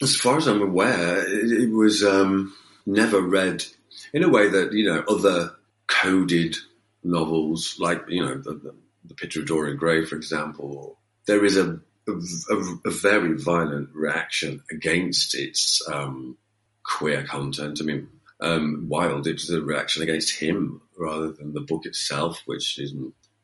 As 0.01 0.15
far 0.15 0.38
as 0.38 0.48
I'm 0.48 0.62
aware, 0.62 1.19
it, 1.27 1.51
it 1.51 1.72
was 1.72 2.03
um, 2.03 2.53
never 2.86 3.22
read 3.22 3.65
in 4.13 4.24
a 4.24 4.29
way 4.29 4.48
that 4.48 4.72
you 4.74 4.86
know 4.86 5.03
other 5.10 5.55
coded 5.88 6.55
novels, 7.03 7.75
like 7.79 8.03
you 8.07 8.24
know 8.24 8.38
the, 8.38 8.53
the, 8.53 8.75
the 9.05 9.13
Picture 9.13 9.41
of 9.41 9.48
Dorian 9.48 9.77
Gray, 9.77 10.05
for 10.05 10.15
example. 10.15 10.98
There 11.27 11.46
is 11.46 11.57
a 11.57 11.79
a, 12.07 12.62
a 12.86 12.89
very 12.89 13.38
violent 13.38 13.89
reaction 13.93 14.63
against 14.72 15.36
its 15.36 15.81
um, 15.91 16.38
queer 16.84 17.24
content. 17.24 17.79
I 17.81 17.84
mean, 17.84 18.07
um, 18.39 18.86
Wilde, 18.88 19.27
it 19.27 19.34
was 19.34 19.50
a 19.50 19.62
reaction 19.62 20.03
against 20.03 20.39
him 20.39 20.81
rather 20.98 21.31
than 21.31 21.53
the 21.53 21.62
book 21.62 21.86
itself, 21.86 22.41
which 22.46 22.79
is, 22.79 22.93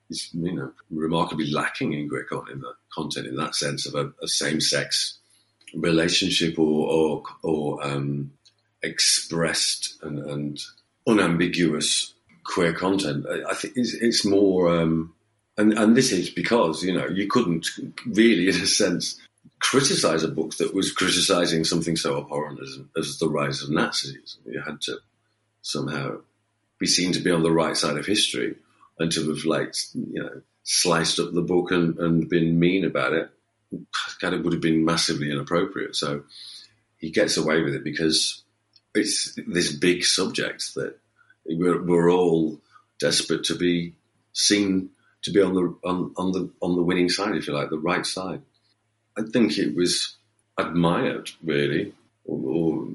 is 0.09 0.29
you 0.33 0.53
know 0.53 0.71
remarkably 0.89 1.51
lacking 1.51 1.93
in 1.93 2.09
queer 2.09 2.25
content, 2.25 3.27
in 3.27 3.35
that 3.35 3.55
sense 3.55 3.85
of 3.85 3.95
a, 3.95 4.13
a 4.23 4.27
same-sex 4.27 5.19
relationship 5.73 6.57
or 6.57 6.87
or, 6.87 7.23
or 7.41 7.85
um, 7.85 8.31
expressed 8.81 9.97
and, 10.03 10.19
and, 10.19 10.59
unambiguous 11.05 12.13
queer 12.45 12.71
content. 12.71 13.25
I 13.49 13.53
think 13.55 13.73
it's, 13.75 13.93
it's 13.93 14.23
more, 14.23 14.73
um, 14.73 15.13
and 15.57 15.73
and 15.73 15.95
this 15.95 16.11
is 16.11 16.29
because 16.29 16.83
you 16.83 16.93
know 16.93 17.07
you 17.07 17.27
couldn't 17.27 17.67
really, 18.05 18.49
in 18.49 18.55
a 18.55 18.67
sense, 18.67 19.19
criticize 19.59 20.23
a 20.23 20.27
book 20.27 20.57
that 20.57 20.73
was 20.73 20.91
criticizing 20.91 21.63
something 21.63 21.95
so 21.95 22.17
abhorrent 22.17 22.59
as, 22.61 22.79
as 22.97 23.19
the 23.19 23.29
rise 23.29 23.61
of 23.61 23.69
Nazism. 23.69 24.37
You 24.45 24.61
had 24.61 24.81
to 24.81 24.97
somehow 25.61 26.17
be 26.79 26.87
seen 26.87 27.13
to 27.13 27.19
be 27.19 27.31
on 27.31 27.43
the 27.43 27.51
right 27.51 27.77
side 27.77 27.97
of 27.97 28.05
history 28.05 28.55
and 28.99 29.11
to 29.11 29.29
have 29.29 29.45
like 29.45 29.73
you 29.93 30.23
know 30.23 30.41
sliced 30.63 31.19
up 31.19 31.33
the 31.33 31.41
book 31.41 31.71
and, 31.71 31.97
and 31.99 32.29
been 32.29 32.59
mean 32.59 32.85
about 32.85 33.13
it 33.13 33.29
kind 34.21 34.35
of 34.35 34.43
would 34.43 34.53
have 34.53 34.61
been 34.61 34.85
massively 34.85 35.31
inappropriate. 35.31 35.95
So 35.95 36.23
he 36.97 37.09
gets 37.09 37.37
away 37.37 37.61
with 37.61 37.73
it 37.73 37.83
because 37.83 38.43
it's 38.95 39.37
this 39.47 39.73
big 39.73 40.03
subject 40.03 40.75
that 40.75 40.97
we're, 41.45 41.81
we're 41.81 42.11
all 42.11 42.59
desperate 42.99 43.43
to 43.45 43.55
be 43.55 43.95
seen 44.33 44.89
to 45.23 45.31
be 45.31 45.41
on 45.41 45.53
the 45.53 45.75
on, 45.83 46.13
on 46.17 46.31
the 46.31 46.49
on 46.61 46.75
the 46.75 46.83
winning 46.83 47.09
side, 47.09 47.35
if 47.35 47.47
you 47.47 47.53
like, 47.53 47.69
the 47.69 47.77
right 47.77 48.05
side. 48.05 48.41
I 49.17 49.21
think 49.21 49.57
it 49.57 49.75
was 49.75 50.15
admired, 50.57 51.31
really, 51.43 51.93
or, 52.25 52.39
or 52.39 52.87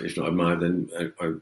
if 0.00 0.16
not 0.16 0.28
admired, 0.28 0.60
then 0.60 0.88
I, 0.98 1.24
I, 1.24 1.32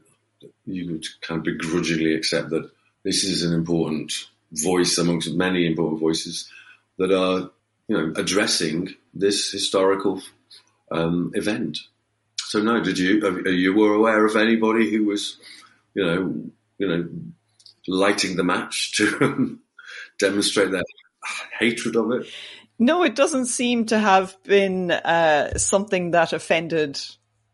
you 0.65 0.91
would 0.91 1.05
kind 1.21 1.39
of 1.39 1.43
begrudgingly 1.43 2.15
accept 2.15 2.49
that 2.49 2.69
this 3.03 3.23
is 3.23 3.43
an 3.43 3.53
important 3.53 4.11
voice 4.51 4.97
amongst 4.97 5.33
many 5.33 5.65
important 5.65 5.99
voices 5.99 6.49
that 6.97 7.11
are 7.11 7.49
you 7.87 7.97
know, 7.97 8.13
addressing 8.15 8.93
this 9.13 9.51
historical 9.51 10.21
um, 10.91 11.31
event. 11.35 11.79
So, 12.39 12.61
no, 12.61 12.83
did 12.83 12.97
you 12.97 13.45
you 13.49 13.73
were 13.73 13.93
aware 13.93 14.25
of 14.25 14.35
anybody 14.35 14.89
who 14.89 15.05
was, 15.05 15.37
you 15.93 16.05
know, 16.05 16.35
you 16.77 16.87
know, 16.87 17.09
lighting 17.87 18.35
the 18.35 18.43
match 18.43 18.93
to 18.97 19.59
demonstrate 20.19 20.71
their 20.71 20.83
hatred 21.59 21.95
of 21.95 22.11
it? 22.11 22.27
No, 22.79 23.03
it 23.03 23.15
doesn't 23.15 23.45
seem 23.45 23.85
to 23.87 23.99
have 23.99 24.35
been 24.43 24.91
uh, 24.91 25.57
something 25.57 26.11
that 26.11 26.33
offended 26.33 26.99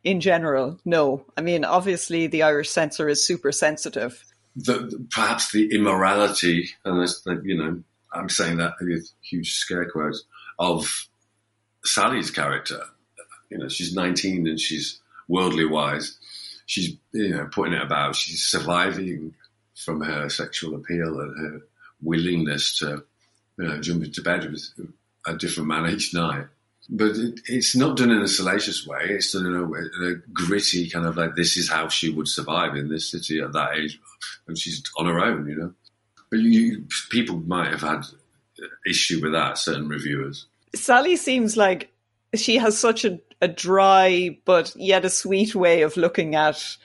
in 0.04 0.22
general. 0.22 0.80
No, 0.86 1.26
I 1.38 1.42
mean, 1.42 1.66
obviously, 1.66 2.28
the 2.28 2.44
Irish 2.44 2.70
censor 2.70 3.10
is 3.10 3.26
super 3.26 3.52
sensitive. 3.52 4.24
The, 4.56 5.06
perhaps 5.12 5.52
the 5.52 5.74
immorality, 5.74 6.70
and 6.86 7.08
you 7.44 7.58
know, 7.58 7.84
I'm 8.14 8.30
saying 8.30 8.58
that 8.58 8.74
with 8.82 9.10
huge 9.22 9.54
scare 9.54 9.90
quotes 9.90 10.24
of 10.58 11.08
Sally's 11.84 12.32
character. 12.32 12.82
You 13.50 13.58
know, 13.58 13.70
she's 13.70 13.94
19 13.94 14.48
and 14.48 14.60
she's 14.60 15.00
worldly 15.28 15.66
wise. 15.66 16.18
She's 16.66 16.98
you 17.12 17.30
know 17.30 17.50
putting 17.52 17.74
it 17.74 17.82
about. 17.82 18.16
She's 18.16 18.44
surviving 18.44 19.34
from 19.76 20.02
her 20.02 20.30
sexual 20.30 20.76
appeal 20.76 21.20
and 21.20 21.38
her 21.40 21.62
willingness 22.02 22.78
to 22.80 23.04
you 23.58 23.68
know 23.68 23.82
jump 23.82 24.04
into 24.04 24.22
bed 24.22 24.50
with 24.52 24.70
a 25.26 25.36
different 25.36 25.70
man 25.70 25.90
each 25.90 26.14
night. 26.14 26.46
But 26.92 27.18
it, 27.18 27.42
it's 27.46 27.76
not 27.76 27.98
done 27.98 28.10
in 28.10 28.22
a 28.22 28.28
salacious 28.28 28.88
way. 28.88 29.02
It's 29.10 29.34
done 29.34 29.46
in 29.46 29.56
a, 29.56 29.64
in 29.64 30.12
a, 30.12 30.32
gritty 30.34 30.90
kind 30.90 31.06
of 31.06 31.18
like 31.18 31.36
this 31.36 31.56
is 31.56 31.70
how 31.70 31.88
she 31.88 32.10
would 32.10 32.28
survive 32.28 32.76
in 32.76 32.90
this 32.90 33.12
city 33.12 33.40
at 33.42 33.54
that 33.54 33.78
age, 33.78 34.00
and 34.48 34.58
she's 34.58 34.82
on 34.98 35.06
her 35.06 35.20
own. 35.20 35.48
You 35.48 35.56
know. 35.56 35.74
But 36.32 36.40
you, 36.40 36.86
people 37.10 37.38
might 37.38 37.72
have 37.72 37.82
had 37.82 38.04
issue 38.86 39.22
with 39.22 39.34
that, 39.34 39.58
certain 39.58 39.88
reviewers. 39.88 40.46
Sally 40.76 41.16
seems 41.16 41.58
like 41.58 41.92
she 42.36 42.58
has 42.58 42.78
such 42.78 43.06
a, 43.06 43.20
a 43.42 43.48
dry 43.48 44.38
but 44.46 44.74
yet 44.76 45.06
a 45.06 45.10
sweet 45.10 45.56
way 45.56 45.82
of 45.82 45.98
looking 45.98 46.36
at 46.36 46.78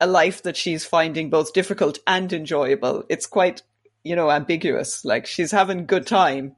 a 0.00 0.06
life 0.06 0.42
that 0.42 0.56
she's 0.56 0.84
finding 0.84 1.30
both 1.30 1.52
difficult 1.52 1.98
and 2.06 2.32
enjoyable. 2.32 3.04
It's 3.08 3.26
quite, 3.26 3.62
you 4.04 4.16
know, 4.16 4.30
ambiguous. 4.30 5.04
Like 5.04 5.26
she's 5.26 5.50
having 5.50 5.86
good 5.86 6.06
time. 6.06 6.56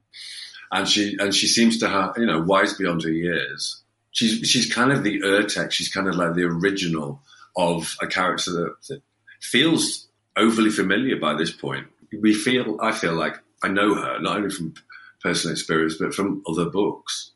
And 0.70 0.88
she 0.88 1.16
and 1.18 1.34
she 1.34 1.46
seems 1.46 1.78
to 1.78 1.88
have, 1.88 2.14
you 2.16 2.26
know, 2.26 2.42
wise 2.42 2.74
beyond 2.74 3.02
her 3.02 3.10
years. 3.10 3.82
She's 4.10 4.48
she's 4.48 4.72
kind 4.72 4.92
of 4.92 5.02
the 5.02 5.20
Urtext. 5.20 5.72
She's 5.72 5.92
kind 5.92 6.08
of 6.08 6.16
like 6.16 6.34
the 6.34 6.44
original 6.44 7.20
of 7.56 7.94
a 8.00 8.06
character 8.06 8.50
that, 8.52 8.74
that 8.88 9.02
feels 9.40 10.08
overly 10.36 10.70
familiar 10.70 11.16
by 11.16 11.34
this 11.34 11.50
point 11.50 11.86
we 12.20 12.34
feel, 12.34 12.78
I 12.80 12.92
feel 12.92 13.14
like 13.14 13.36
I 13.62 13.68
know 13.68 13.94
her, 13.94 14.18
not 14.20 14.36
only 14.36 14.50
from 14.50 14.74
personal 15.22 15.52
experience, 15.52 15.96
but 15.98 16.14
from 16.14 16.42
other 16.48 16.66
books. 16.66 17.32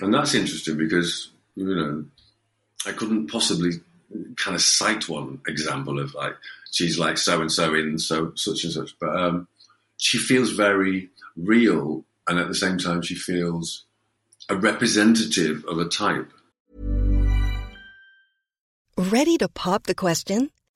And 0.00 0.12
that's 0.12 0.34
interesting 0.34 0.76
because, 0.76 1.30
you 1.54 1.74
know, 1.74 2.04
I 2.86 2.92
couldn't 2.92 3.28
possibly 3.28 3.72
kind 4.36 4.54
of 4.54 4.62
cite 4.62 5.08
one 5.08 5.40
example 5.46 5.98
of 5.98 6.14
like, 6.14 6.34
she's 6.70 6.98
like 6.98 7.18
so 7.18 7.40
and 7.40 7.50
so 7.50 7.74
in 7.74 7.98
so 7.98 8.32
such 8.34 8.64
and 8.64 8.72
such, 8.72 8.94
but 9.00 9.14
um, 9.16 9.48
she 9.96 10.18
feels 10.18 10.52
very 10.52 11.10
real. 11.36 12.04
And 12.28 12.38
at 12.38 12.48
the 12.48 12.54
same 12.54 12.76
time, 12.76 13.00
she 13.02 13.14
feels 13.14 13.86
a 14.50 14.56
representative 14.56 15.64
of 15.66 15.78
a 15.78 15.88
type. 15.88 16.30
Ready 18.96 19.38
to 19.38 19.48
pop 19.48 19.84
the 19.84 19.94
question? 19.94 20.50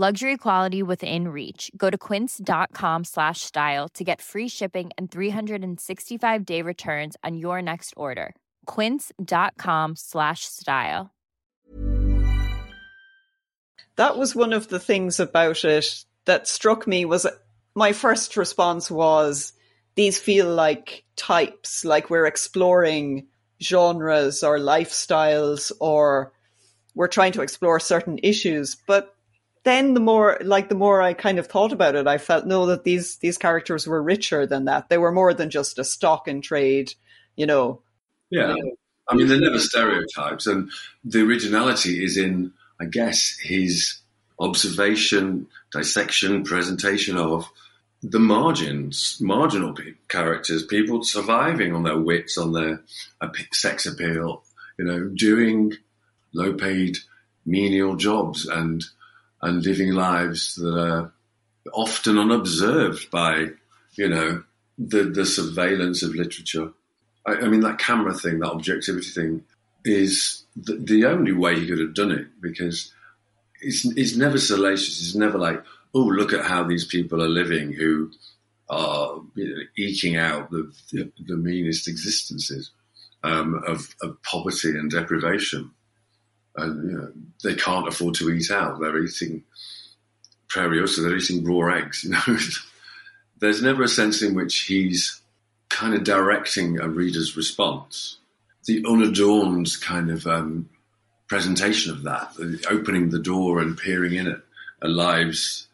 Luxury 0.00 0.38
quality 0.38 0.82
within 0.82 1.28
reach. 1.28 1.70
Go 1.76 1.90
to 1.90 1.98
quince.com 1.98 3.04
slash 3.04 3.42
style 3.42 3.86
to 3.90 4.02
get 4.02 4.22
free 4.22 4.48
shipping 4.48 4.88
and 4.96 5.10
365 5.10 6.46
day 6.46 6.62
returns 6.62 7.18
on 7.22 7.36
your 7.36 7.60
next 7.60 7.92
order. 7.98 8.34
Quince.com 8.64 9.96
slash 9.96 10.46
style. 10.46 11.10
That 13.96 14.16
was 14.16 14.34
one 14.34 14.54
of 14.54 14.68
the 14.68 14.80
things 14.80 15.20
about 15.20 15.66
it 15.66 16.06
that 16.24 16.48
struck 16.48 16.86
me 16.86 17.04
was 17.04 17.26
my 17.74 17.92
first 17.92 18.38
response 18.38 18.90
was 18.90 19.52
these 19.96 20.18
feel 20.18 20.48
like 20.48 21.04
types, 21.16 21.84
like 21.84 22.08
we're 22.08 22.24
exploring 22.24 23.26
genres 23.62 24.42
or 24.42 24.58
lifestyles 24.58 25.70
or 25.78 26.32
we're 26.94 27.06
trying 27.06 27.32
to 27.32 27.42
explore 27.42 27.78
certain 27.78 28.18
issues. 28.22 28.78
But 28.86 29.14
then 29.64 29.94
the 29.94 30.00
more 30.00 30.38
like 30.42 30.68
the 30.68 30.74
more 30.74 31.02
I 31.02 31.12
kind 31.12 31.38
of 31.38 31.46
thought 31.46 31.72
about 31.72 31.94
it, 31.94 32.06
I 32.06 32.18
felt 32.18 32.46
no 32.46 32.66
that 32.66 32.84
these 32.84 33.16
these 33.16 33.38
characters 33.38 33.86
were 33.86 34.02
richer 34.02 34.46
than 34.46 34.64
that. 34.64 34.88
They 34.88 34.98
were 34.98 35.12
more 35.12 35.34
than 35.34 35.50
just 35.50 35.78
a 35.78 35.84
stock 35.84 36.28
and 36.28 36.42
trade, 36.42 36.94
you 37.36 37.46
know. 37.46 37.82
Yeah. 38.30 38.54
I 39.08 39.14
mean 39.14 39.28
they're 39.28 39.40
never 39.40 39.58
stereotypes 39.58 40.46
and 40.46 40.70
the 41.04 41.22
originality 41.22 42.04
is 42.04 42.16
in 42.16 42.52
I 42.80 42.86
guess 42.86 43.36
his 43.42 43.98
observation, 44.38 45.46
dissection, 45.72 46.44
presentation 46.44 47.16
of 47.18 47.50
the 48.02 48.18
margins, 48.18 49.18
marginal 49.20 49.74
pe- 49.74 49.94
characters, 50.08 50.64
people 50.64 51.02
surviving 51.02 51.74
on 51.74 51.82
their 51.82 51.98
wits, 51.98 52.38
on 52.38 52.52
their 52.52 52.82
sex 53.52 53.84
appeal, 53.84 54.42
you 54.78 54.86
know, 54.86 55.04
doing 55.08 55.74
low 56.32 56.54
paid 56.54 56.96
menial 57.44 57.96
jobs 57.96 58.46
and 58.46 58.84
and 59.42 59.64
living 59.64 59.92
lives 59.92 60.54
that 60.56 60.76
are 60.76 61.12
often 61.72 62.18
unobserved 62.18 63.10
by, 63.10 63.46
you 63.94 64.08
know, 64.08 64.42
the, 64.78 65.04
the 65.04 65.26
surveillance 65.26 66.02
of 66.02 66.14
literature. 66.14 66.72
I, 67.26 67.32
I 67.34 67.48
mean, 67.48 67.60
that 67.60 67.78
camera 67.78 68.14
thing, 68.14 68.40
that 68.40 68.52
objectivity 68.52 69.10
thing, 69.10 69.44
is 69.84 70.44
the, 70.56 70.76
the, 70.76 71.06
only 71.06 71.32
way 71.32 71.58
he 71.58 71.66
could 71.66 71.78
have 71.78 71.94
done 71.94 72.10
it 72.10 72.26
because 72.40 72.92
it's, 73.60 73.84
it's 73.96 74.16
never 74.16 74.38
salacious. 74.38 75.00
It's 75.00 75.14
never 75.14 75.38
like, 75.38 75.62
oh, 75.94 76.00
look 76.00 76.32
at 76.32 76.44
how 76.44 76.64
these 76.64 76.84
people 76.84 77.22
are 77.22 77.28
living 77.28 77.72
who 77.72 78.10
are 78.68 79.20
you 79.34 79.54
know, 79.54 79.62
eking 79.76 80.16
out 80.16 80.50
the, 80.50 80.72
the, 80.92 81.10
the 81.26 81.36
meanest 81.36 81.88
existences 81.88 82.70
um, 83.22 83.62
of, 83.66 83.94
of, 84.02 84.22
poverty 84.22 84.70
and 84.70 84.90
deprivation. 84.90 85.70
And 86.56 86.90
you 86.90 86.96
know, 86.98 87.12
they 87.44 87.54
can't 87.54 87.88
afford 87.88 88.14
to 88.16 88.30
eat 88.30 88.50
out. 88.50 88.80
They're 88.80 89.02
eating 89.02 89.44
prairie 90.48 90.80
oyster. 90.80 91.02
They're 91.02 91.16
eating 91.16 91.44
raw 91.44 91.74
eggs. 91.74 92.04
You 92.04 92.10
know, 92.10 92.20
there's 93.40 93.62
never 93.62 93.84
a 93.84 93.88
sense 93.88 94.22
in 94.22 94.34
which 94.34 94.62
he's 94.62 95.20
kind 95.68 95.94
of 95.94 96.04
directing 96.04 96.80
a 96.80 96.88
reader's 96.88 97.36
response. 97.36 98.18
The 98.66 98.84
unadorned 98.86 99.70
kind 99.80 100.10
of 100.10 100.26
um, 100.26 100.68
presentation 101.28 101.92
of 101.92 102.02
that, 102.02 102.32
opening 102.68 103.10
the 103.10 103.18
door 103.18 103.60
and 103.60 103.78
peering 103.78 104.14
in 104.14 104.26
at, 104.26 104.40
at 104.82 104.90
lives 104.90 105.68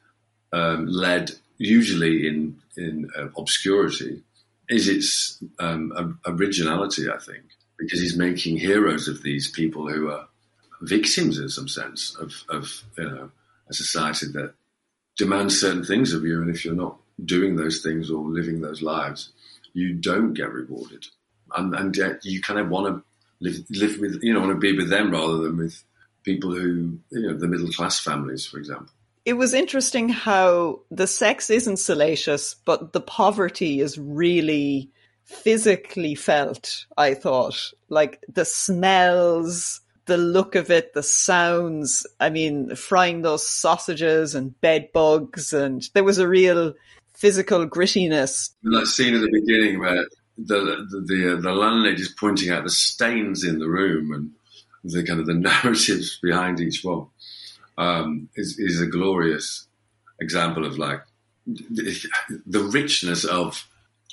um, 0.52 0.86
led 0.86 1.32
usually 1.58 2.28
in 2.28 2.58
in 2.76 3.10
uh, 3.18 3.28
obscurity 3.38 4.22
is 4.68 4.88
its 4.88 5.42
um, 5.58 6.18
originality. 6.26 7.10
I 7.10 7.18
think 7.18 7.44
because 7.78 8.00
he's 8.00 8.16
making 8.16 8.58
heroes 8.58 9.08
of 9.08 9.22
these 9.22 9.50
people 9.50 9.88
who 9.88 10.10
are 10.10 10.25
victims 10.82 11.38
in 11.38 11.48
some 11.48 11.68
sense 11.68 12.14
of, 12.16 12.32
of 12.48 12.82
you 12.98 13.04
know 13.04 13.30
a 13.68 13.74
society 13.74 14.26
that 14.32 14.54
demands 15.16 15.60
certain 15.60 15.84
things 15.84 16.12
of 16.12 16.24
you, 16.24 16.40
and 16.40 16.50
if 16.50 16.64
you're 16.64 16.74
not 16.74 16.96
doing 17.24 17.56
those 17.56 17.82
things 17.82 18.10
or 18.10 18.22
living 18.24 18.60
those 18.60 18.82
lives, 18.82 19.32
you 19.72 19.94
don't 19.94 20.34
get 20.34 20.52
rewarded, 20.52 21.06
and 21.56 21.74
and 21.74 21.96
yet 21.96 22.24
you 22.24 22.40
kind 22.40 22.60
of 22.60 22.68
want 22.68 22.86
to 22.86 23.04
live 23.40 23.64
live 23.70 23.98
with 24.00 24.22
you 24.22 24.32
know 24.32 24.40
want 24.40 24.52
to 24.52 24.58
be 24.58 24.76
with 24.76 24.90
them 24.90 25.10
rather 25.10 25.38
than 25.38 25.56
with 25.56 25.82
people 26.22 26.54
who 26.54 26.98
you 27.10 27.22
know 27.28 27.36
the 27.36 27.48
middle 27.48 27.70
class 27.72 27.98
families, 28.00 28.46
for 28.46 28.58
example. 28.58 28.92
It 29.24 29.34
was 29.34 29.54
interesting 29.54 30.08
how 30.08 30.82
the 30.90 31.08
sex 31.08 31.50
isn't 31.50 31.78
salacious, 31.78 32.54
but 32.54 32.92
the 32.92 33.00
poverty 33.00 33.80
is 33.80 33.98
really 33.98 34.92
physically 35.24 36.14
felt, 36.14 36.86
I 36.96 37.14
thought. 37.14 37.72
Like 37.88 38.24
the 38.28 38.44
smells, 38.44 39.80
the 40.06 40.16
look 40.16 40.54
of 40.54 40.70
it, 40.70 40.94
the 40.94 41.02
sounds. 41.02 42.06
I 42.18 42.30
mean, 42.30 42.74
frying 42.74 43.22
those 43.22 43.46
sausages 43.46 44.34
and 44.34 44.58
bed 44.60 44.90
bugs, 44.92 45.52
and 45.52 45.88
there 45.94 46.04
was 46.04 46.18
a 46.18 46.28
real 46.28 46.74
physical 47.14 47.66
grittiness. 47.66 48.50
That 48.62 48.86
scene 48.86 49.14
at 49.14 49.20
the 49.20 49.30
beginning 49.30 49.80
where 49.80 50.06
the 50.38 50.86
the 50.90 51.04
the, 51.06 51.32
uh, 51.32 51.40
the 51.40 51.52
landlady 51.52 52.02
is 52.02 52.08
pointing 52.08 52.50
out 52.50 52.64
the 52.64 52.70
stains 52.70 53.44
in 53.44 53.58
the 53.58 53.68
room 53.68 54.12
and 54.12 54.30
the 54.92 55.04
kind 55.04 55.20
of 55.20 55.26
the 55.26 55.34
narratives 55.62 56.18
behind 56.22 56.60
each 56.60 56.84
one 56.84 57.06
um, 57.78 58.28
is, 58.36 58.58
is 58.58 58.80
a 58.80 58.86
glorious 58.86 59.66
example 60.20 60.64
of 60.64 60.78
like 60.78 61.02
the, 61.46 61.96
the 62.46 62.62
richness 62.62 63.24
of, 63.24 63.68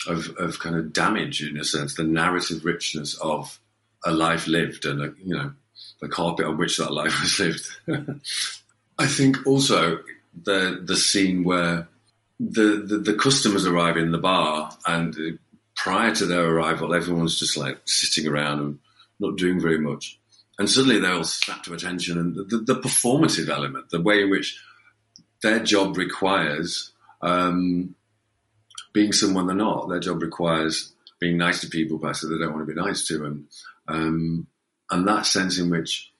of, 0.08 0.30
of 0.38 0.60
kind 0.60 0.76
of 0.76 0.94
damage 0.94 1.42
in 1.42 1.58
a 1.58 1.64
sense, 1.64 1.96
the 1.96 2.04
narrative 2.04 2.66
richness 2.66 3.16
of 3.16 3.60
a 4.06 4.12
life 4.12 4.48
lived 4.48 4.86
and 4.86 5.02
a, 5.02 5.14
you 5.24 5.36
know 5.36 5.54
the 6.02 6.10
carpet 6.10 6.46
on 6.46 6.58
which 6.58 6.78
that 6.78 6.92
life 6.92 7.20
was 7.22 7.40
lived. 7.40 8.22
I 9.00 9.08
think 9.08 9.46
also 9.48 10.00
the 10.44 10.82
the 10.84 10.96
scene 10.96 11.44
where 11.44 11.88
the, 12.40 12.84
the, 12.86 12.98
the 12.98 13.14
customers 13.14 13.66
arrive 13.66 13.98
in 13.98 14.12
the 14.12 14.18
bar 14.18 14.72
and 14.86 15.40
prior 15.76 16.14
to 16.16 16.26
their 16.26 16.46
arrival, 16.46 16.94
everyone's 16.94 17.40
just 17.40 17.58
like 17.58 17.80
sitting 17.86 18.30
around 18.30 18.60
and 18.60 18.80
not 19.20 19.38
doing 19.38 19.62
very 19.62 19.80
much 19.80 20.20
and 20.60 20.70
suddenly 20.70 21.00
they 21.00 21.08
all 21.08 21.24
snap 21.24 21.64
to 21.64 21.74
attention. 21.74 22.18
And 22.18 22.36
the, 22.36 22.58
the, 22.60 22.76
performative 22.76 23.50
element, 23.50 23.90
the 23.90 24.02
way 24.02 24.24
in 24.24 24.30
which 24.30 24.60
their 25.42 25.60
job 25.60 25.98
requires 25.98 26.92
um, 27.22 27.96
being 28.94 29.12
someone 29.12 29.48
they're 29.48 29.56
not. 29.56 29.90
Their 29.90 30.00
job 30.00 30.22
requires 30.22 30.94
being 31.20 31.38
nice 31.38 31.62
to 31.62 31.68
people, 31.68 31.98
but 31.98 32.16
so 32.16 32.28
they 32.28 32.38
don't 32.38 32.54
want 32.54 32.68
to 32.68 32.74
be 32.74 32.80
nice 32.80 33.08
to, 33.08 33.26
and 33.26 33.48
um, 33.88 34.48
and 34.94 35.08
that 35.08 35.26
sense 35.26 35.58
in 35.58 35.70
which 35.70 36.12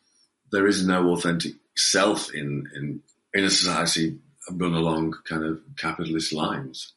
there 0.52 0.68
is 0.68 0.86
no 0.86 1.12
authentic 1.12 1.54
self 1.76 2.34
in 2.34 2.68
in 2.76 3.02
in 3.34 3.44
a 3.44 3.50
society 3.50 4.18
run 4.52 4.74
along 4.74 5.16
kind 5.26 5.44
of 5.44 5.62
capitalist 5.78 6.34
lines. 6.34 6.94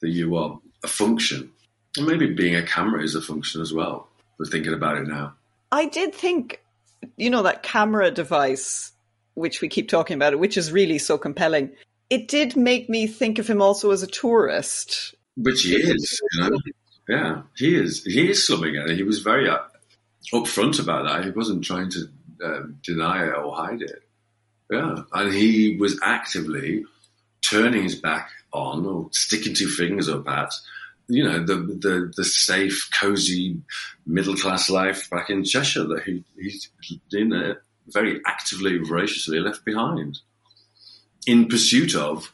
That 0.00 0.08
you 0.08 0.36
are 0.36 0.58
a 0.82 0.88
function, 0.88 1.50
and 1.96 2.06
maybe 2.06 2.32
being 2.32 2.56
a 2.56 2.62
camera 2.62 3.02
is 3.02 3.14
a 3.14 3.20
function 3.20 3.60
as 3.60 3.72
well. 3.72 4.08
We're 4.38 4.46
thinking 4.46 4.72
about 4.72 4.96
it 4.96 5.06
now. 5.06 5.34
I 5.70 5.86
did 5.86 6.14
think, 6.14 6.62
you 7.18 7.28
know, 7.28 7.42
that 7.42 7.62
camera 7.62 8.10
device, 8.10 8.92
which 9.34 9.60
we 9.60 9.68
keep 9.68 9.88
talking 9.88 10.14
about, 10.14 10.38
which 10.38 10.56
is 10.56 10.72
really 10.72 10.98
so 10.98 11.18
compelling. 11.18 11.72
It 12.08 12.28
did 12.28 12.56
make 12.56 12.88
me 12.88 13.06
think 13.06 13.38
of 13.38 13.46
him 13.46 13.60
also 13.60 13.90
as 13.90 14.02
a 14.02 14.06
tourist. 14.06 15.14
Which 15.36 15.62
he 15.62 15.74
is, 15.74 16.20
you 16.32 16.40
know. 16.40 16.58
Yeah, 17.08 17.42
he 17.56 17.76
is. 17.76 18.04
He 18.04 18.30
is 18.30 18.46
slumming 18.46 18.76
it. 18.76 18.96
He 18.96 19.02
was 19.02 19.18
very 19.18 19.48
up, 19.48 19.69
upfront 20.32 20.80
about 20.80 21.06
that. 21.06 21.24
He 21.24 21.30
wasn't 21.30 21.64
trying 21.64 21.90
to 21.90 22.08
um, 22.44 22.78
deny 22.82 23.26
it 23.26 23.34
or 23.36 23.54
hide 23.54 23.82
it. 23.82 24.02
Yeah, 24.70 25.02
and 25.12 25.34
he 25.34 25.76
was 25.76 25.98
actively 26.02 26.84
turning 27.42 27.82
his 27.82 27.96
back 27.96 28.30
on 28.52 28.86
or 28.86 29.08
sticking 29.12 29.54
two 29.54 29.68
fingers 29.68 30.08
up 30.08 30.28
at 30.28 30.52
you 31.08 31.24
know 31.24 31.44
the 31.44 31.56
the, 31.56 32.12
the 32.16 32.24
safe, 32.24 32.88
cozy 32.92 33.60
middle 34.06 34.36
class 34.36 34.70
life 34.70 35.10
back 35.10 35.28
in 35.28 35.44
Cheshire 35.44 35.84
that 35.84 36.04
he 36.04 36.24
he's 36.38 36.70
in 37.12 37.32
a 37.32 37.56
very 37.88 38.20
actively, 38.26 38.78
voraciously 38.78 39.40
left 39.40 39.64
behind 39.64 40.20
in 41.26 41.48
pursuit 41.48 41.94
of 41.94 42.32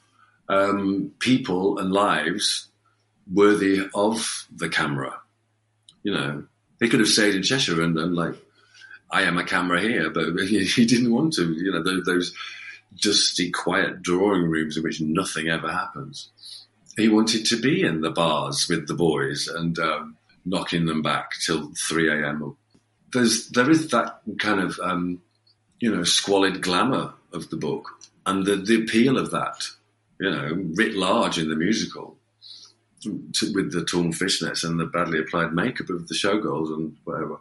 um, 0.49 1.13
people 1.19 1.79
and 1.79 1.93
lives 1.93 2.69
worthy 3.33 3.89
of 3.95 4.47
the 4.55 4.69
camera. 4.69 5.19
You 6.03 6.13
know, 6.13 6.45
he 6.81 6.89
could 6.89 7.01
have 7.01 7.09
stayed 7.09 7.35
in 7.35 7.43
Cheshire 7.43 7.83
and, 7.83 7.99
and 7.99 8.15
like, 8.15 8.35
I 9.11 9.23
am 9.23 9.39
a 9.39 9.45
camera 9.45 9.81
here, 9.81 10.11
but 10.11 10.37
he, 10.47 10.87
didn't 10.87 11.13
want 11.13 11.35
to. 11.35 11.53
You 11.53 11.73
know, 11.73 11.83
those, 11.83 12.05
those 12.05 12.35
dusty, 13.01 13.51
quiet 13.51 14.03
drawing 14.03 14.43
rooms 14.43 14.77
in 14.77 14.83
which 14.83 15.01
nothing 15.01 15.49
ever 15.49 15.71
happens. 15.71 16.31
He 16.97 17.09
wanted 17.09 17.45
to 17.47 17.61
be 17.61 17.83
in 17.83 18.01
the 18.01 18.11
bars 18.11 18.69
with 18.69 18.89
the 18.89 18.95
boys 18.95 19.49
and 19.49 19.79
um, 19.79 20.17
knocking 20.45 20.87
them 20.87 21.03
back 21.03 21.33
till 21.45 21.73
3 21.77 22.11
a.m. 22.11 22.57
There's, 23.13 23.49
there 23.51 23.71
is 23.71 23.89
that 23.89 24.21
kind 24.39 24.61
of, 24.61 24.79
um, 24.81 25.21
you 25.79 25.95
know, 25.95 26.05
squalid 26.05 26.63
glamour 26.63 27.13
of 27.33 27.51
the 27.51 27.57
book 27.57 27.91
and 28.25 28.47
the, 28.47 28.57
the 28.57 28.83
appeal 28.83 29.19
of 29.19 29.31
that, 29.31 29.69
you 30.19 30.31
know, 30.31 30.65
writ 30.75 30.95
large 30.95 31.39
in 31.39 31.51
the 31.51 31.57
musical 31.57 32.16
to, 33.03 33.53
with 33.55 33.73
the 33.73 33.85
torn 33.85 34.13
fishnets 34.13 34.65
and 34.65 34.79
the 34.79 34.87
badly 34.87 35.19
applied 35.19 35.53
makeup 35.53 35.91
of 35.91 36.09
the 36.09 36.15
showgirls 36.15 36.75
and 36.75 36.97
whatever. 37.05 37.39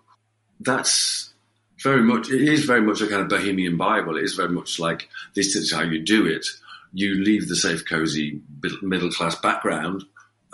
That's 0.60 1.34
very 1.82 2.02
much, 2.02 2.30
it 2.30 2.42
is 2.42 2.66
very 2.66 2.82
much 2.82 3.02
a 3.02 3.08
kind 3.08 3.22
of 3.22 3.30
bohemian 3.30 3.78
Bible. 3.78 4.18
It 4.18 4.24
is 4.24 4.36
very 4.36 4.50
much 4.50 4.80
like 4.80 5.10
this 5.36 5.56
is 5.56 5.72
how 5.72 5.84
you 5.84 6.04
do 6.04 6.26
it. 6.26 6.46
You 6.94 7.24
leave 7.24 7.48
the 7.48 7.56
safe, 7.56 7.86
cozy, 7.86 8.42
middle 8.82 9.12
class 9.12 9.36
background 9.36 10.06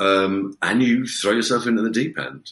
um, 0.01 0.57
and 0.63 0.81
you 0.81 1.05
throw 1.05 1.33
yourself 1.33 1.67
into 1.67 1.83
the 1.83 1.91
deep 1.91 2.17
end. 2.17 2.51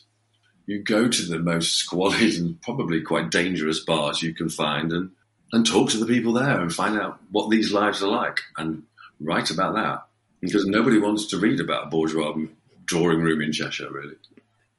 You 0.67 0.83
go 0.83 1.07
to 1.07 1.21
the 1.23 1.39
most 1.39 1.73
squalid 1.77 2.35
and 2.35 2.61
probably 2.61 3.01
quite 3.01 3.31
dangerous 3.31 3.79
bars 3.79 4.21
you 4.21 4.35
can 4.35 4.49
find 4.49 4.93
and, 4.93 5.11
and 5.51 5.65
talk 5.65 5.89
to 5.89 5.97
the 5.97 6.05
people 6.05 6.33
there 6.33 6.61
and 6.61 6.71
find 6.71 6.99
out 6.99 7.19
what 7.31 7.49
these 7.49 7.71
lives 7.73 8.03
are 8.03 8.09
like 8.09 8.41
and 8.57 8.83
write 9.19 9.49
about 9.49 9.73
that. 9.73 10.03
Because 10.41 10.65
nobody 10.65 10.99
wants 10.99 11.27
to 11.27 11.37
read 11.37 11.59
about 11.59 11.87
a 11.87 11.89
bourgeois 11.89 12.35
drawing 12.85 13.21
room 13.21 13.41
in 13.41 13.51
Cheshire, 13.51 13.91
really. 13.91 14.15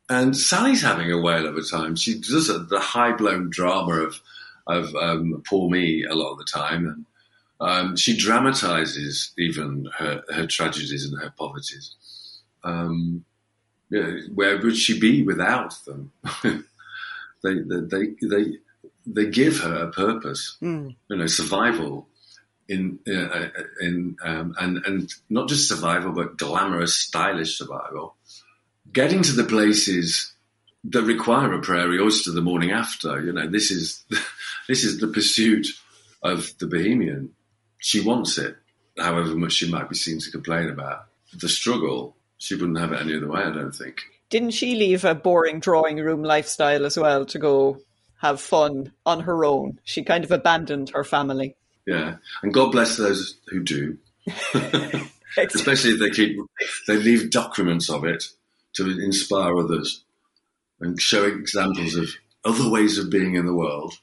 And 0.09 0.37
Sally's 0.37 0.83
having 0.83 1.13
a 1.13 1.21
whale 1.21 1.47
of 1.47 1.57
a 1.57 1.63
time. 1.63 1.95
She 1.97 2.19
does 2.19 2.49
a, 2.49 2.59
the 2.59 2.81
high 2.81 3.13
blown 3.13 3.51
drama 3.51 4.03
of 4.03 4.21
of 4.67 4.95
um, 4.95 5.43
poor 5.47 5.69
me 5.69 6.05
a 6.05 6.15
lot 6.15 6.33
of 6.33 6.39
the 6.39 6.45
time, 6.45 6.87
and 6.87 7.07
um, 7.61 7.97
she 7.97 8.17
dramatizes 8.17 9.33
even 9.37 9.89
her, 9.99 10.23
her 10.33 10.47
tragedies 10.47 11.05
and 11.05 11.21
her 11.21 11.33
poverties. 11.37 11.95
Um, 12.65 13.25
yeah, 13.91 14.13
where 14.35 14.59
would 14.59 14.77
she 14.77 14.99
be 14.99 15.23
without 15.23 15.75
them? 15.85 16.13
they, 16.43 17.55
they, 17.55 18.15
they, 18.23 18.45
they 19.07 19.27
give 19.27 19.59
her 19.61 19.85
a 19.85 19.91
purpose, 19.91 20.57
mm. 20.63 20.95
you 21.09 21.17
know, 21.17 21.27
survival 21.27 22.07
in, 22.71 23.01
uh, 23.09 23.49
in, 23.81 24.17
um, 24.23 24.55
and, 24.59 24.79
and 24.87 25.15
not 25.29 25.49
just 25.49 25.69
survival, 25.69 26.13
but 26.13 26.39
glamorous, 26.39 26.95
stylish 26.95 27.59
survival. 27.59 28.15
Getting 28.93 29.23
to 29.23 29.33
the 29.33 29.45
places 29.45 30.33
that 30.85 31.03
require 31.03 31.53
a 31.53 31.61
prairie 31.61 31.99
oyster 31.99 32.31
the 32.31 32.41
morning 32.41 32.71
after, 32.71 33.21
you 33.21 33.33
know, 33.33 33.49
this 33.49 33.71
is, 33.71 34.05
this 34.69 34.85
is 34.85 35.01
the 35.01 35.09
pursuit 35.09 35.67
of 36.23 36.57
the 36.59 36.67
bohemian. 36.67 37.33
She 37.79 38.01
wants 38.01 38.39
it, 38.39 38.57
however 38.97 39.35
much 39.35 39.53
she 39.53 39.71
might 39.71 39.89
be 39.89 39.97
seen 39.97 40.21
to 40.21 40.31
complain 40.31 40.69
about. 40.69 41.07
The 41.35 41.49
struggle 41.49 42.17
she 42.39 42.55
wouldn't 42.55 42.79
have 42.79 42.93
it 42.93 43.01
any 43.01 43.17
other 43.17 43.29
way, 43.29 43.43
I 43.43 43.53
don't 43.53 43.75
think. 43.75 44.01
Didn't 44.31 44.53
she 44.53 44.77
leave 44.77 45.05
a 45.05 45.15
boring 45.15 45.59
drawing 45.61 45.97
room 45.97 46.23
lifestyle 46.23 46.87
as 46.87 46.97
well 46.97 47.27
to 47.27 47.39
go 47.39 47.79
have 48.21 48.41
fun 48.41 48.93
on 49.05 49.21
her 49.21 49.45
own? 49.45 49.81
She 49.85 50.05
kind 50.05 50.25
of 50.25 50.31
abandoned 50.31 50.91
her 50.91 51.05
family. 51.05 51.57
Yeah, 51.87 52.17
and 52.43 52.55
God 52.55 52.73
bless 52.73 52.97
those 52.97 53.37
who 53.49 53.63
do. 53.63 53.99
Especially 55.37 55.93
if 55.93 56.01
they 56.01 56.11
keep 56.11 56.39
they 56.87 56.97
leave 56.97 57.31
documents 57.31 57.89
of 57.89 58.05
it 58.05 58.25
to 58.75 59.01
inspire 59.01 59.57
others 59.57 60.05
and 60.81 61.01
show 61.01 61.25
examples 61.25 61.95
of 61.95 62.09
other 62.45 62.69
ways 62.69 62.99
of 62.99 63.11
being 63.11 63.35
in 63.35 63.47
the 63.47 63.55
world. 63.55 63.95